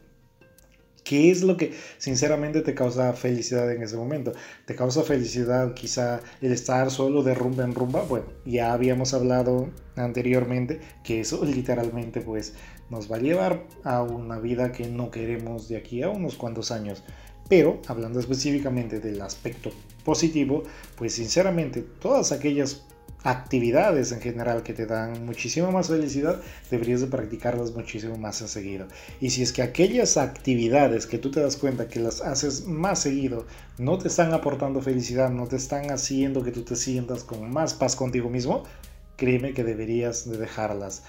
[1.06, 4.34] ¿Qué es lo que sinceramente te causa felicidad en ese momento?
[4.66, 8.02] ¿Te causa felicidad quizá el estar solo de rumba en rumba?
[8.02, 12.56] Bueno, ya habíamos hablado anteriormente que eso literalmente pues
[12.90, 16.72] nos va a llevar a una vida que no queremos de aquí a unos cuantos
[16.72, 17.06] años.
[17.52, 19.72] Pero hablando específicamente del aspecto
[20.06, 20.64] positivo,
[20.96, 22.86] pues sinceramente todas aquellas
[23.24, 26.40] actividades en general que te dan muchísima más felicidad,
[26.70, 28.88] deberías de practicarlas muchísimo más seguido.
[29.20, 33.00] Y si es que aquellas actividades que tú te das cuenta que las haces más
[33.00, 33.46] seguido
[33.78, 37.74] no te están aportando felicidad, no te están haciendo que tú te sientas con más
[37.74, 38.64] paz contigo mismo,
[39.18, 41.04] créeme que deberías de dejarlas.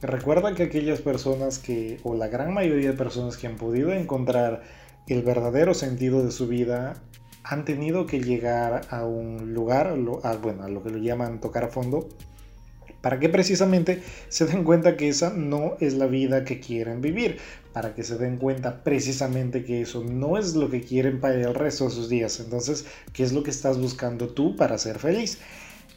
[0.00, 4.62] recuerda que aquellas personas que, o la gran mayoría de personas que han podido encontrar
[5.10, 7.02] el verdadero sentido de su vida
[7.42, 11.64] han tenido que llegar a un lugar, a, bueno, a lo que lo llaman tocar
[11.64, 12.08] a fondo,
[13.00, 17.38] para que precisamente se den cuenta que esa no es la vida que quieren vivir,
[17.72, 21.54] para que se den cuenta precisamente que eso no es lo que quieren para el
[21.54, 22.38] resto de sus días.
[22.40, 25.38] Entonces, ¿qué es lo que estás buscando tú para ser feliz?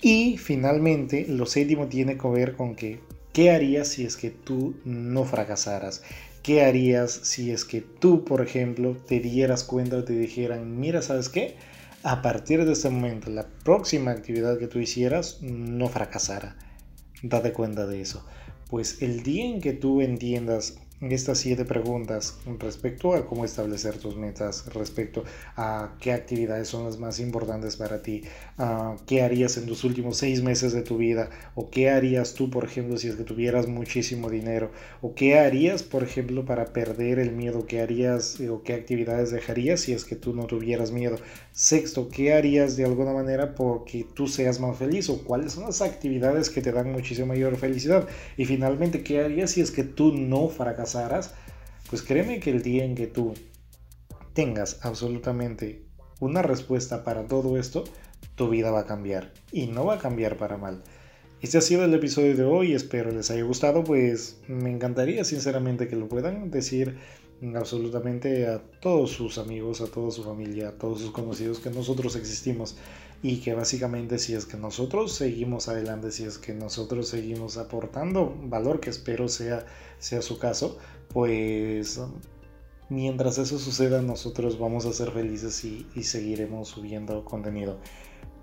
[0.01, 2.99] Y finalmente, lo séptimo tiene que ver con que,
[3.31, 6.03] ¿qué harías si es que tú no fracasaras?
[6.43, 11.01] ¿Qué harías si es que tú, por ejemplo, te dieras cuenta o te dijeran, mira,
[11.01, 11.55] ¿sabes qué?
[12.03, 16.57] A partir de este momento, la próxima actividad que tú hicieras no fracasara.
[17.21, 18.25] Date cuenta de eso.
[18.69, 20.79] Pues el día en que tú entiendas
[21.11, 25.23] estas siete preguntas respecto a cómo establecer tus metas, respecto
[25.57, 28.23] a qué actividades son las más importantes para ti,
[29.05, 32.63] qué harías en los últimos seis meses de tu vida, o qué harías tú, por
[32.63, 37.33] ejemplo, si es que tuvieras muchísimo dinero, o qué harías, por ejemplo, para perder el
[37.33, 41.17] miedo, qué harías o qué actividades dejarías si es que tú no tuvieras miedo.
[41.51, 45.81] Sexto, qué harías de alguna manera porque tú seas más feliz, o cuáles son las
[45.81, 48.07] actividades que te dan muchísima mayor felicidad.
[48.37, 50.92] Y finalmente, qué harías si es que tú no fracasas
[51.89, 53.33] pues créeme que el día en que tú
[54.33, 55.83] tengas absolutamente
[56.19, 57.83] una respuesta para todo esto,
[58.35, 60.83] tu vida va a cambiar y no va a cambiar para mal.
[61.41, 65.87] Este ha sido el episodio de hoy, espero les haya gustado, pues me encantaría sinceramente
[65.87, 66.97] que lo puedan decir
[67.55, 72.15] absolutamente a todos sus amigos, a toda su familia, a todos sus conocidos que nosotros
[72.15, 72.77] existimos
[73.23, 78.35] y que básicamente si es que nosotros seguimos adelante, si es que nosotros seguimos aportando
[78.43, 79.65] valor, que espero sea,
[79.97, 82.01] sea su caso, pues
[82.89, 87.79] mientras eso suceda nosotros vamos a ser felices y, seguiremos subiendo contenido.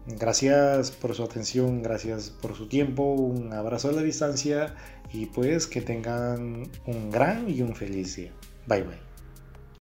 [0.06, 4.74] Gracias por su atención, gracias por su tiempo, un abrazo a la distancia
[5.12, 8.32] y pues que tengan un gran y un feliz día.
[8.66, 9.09] Bye bye.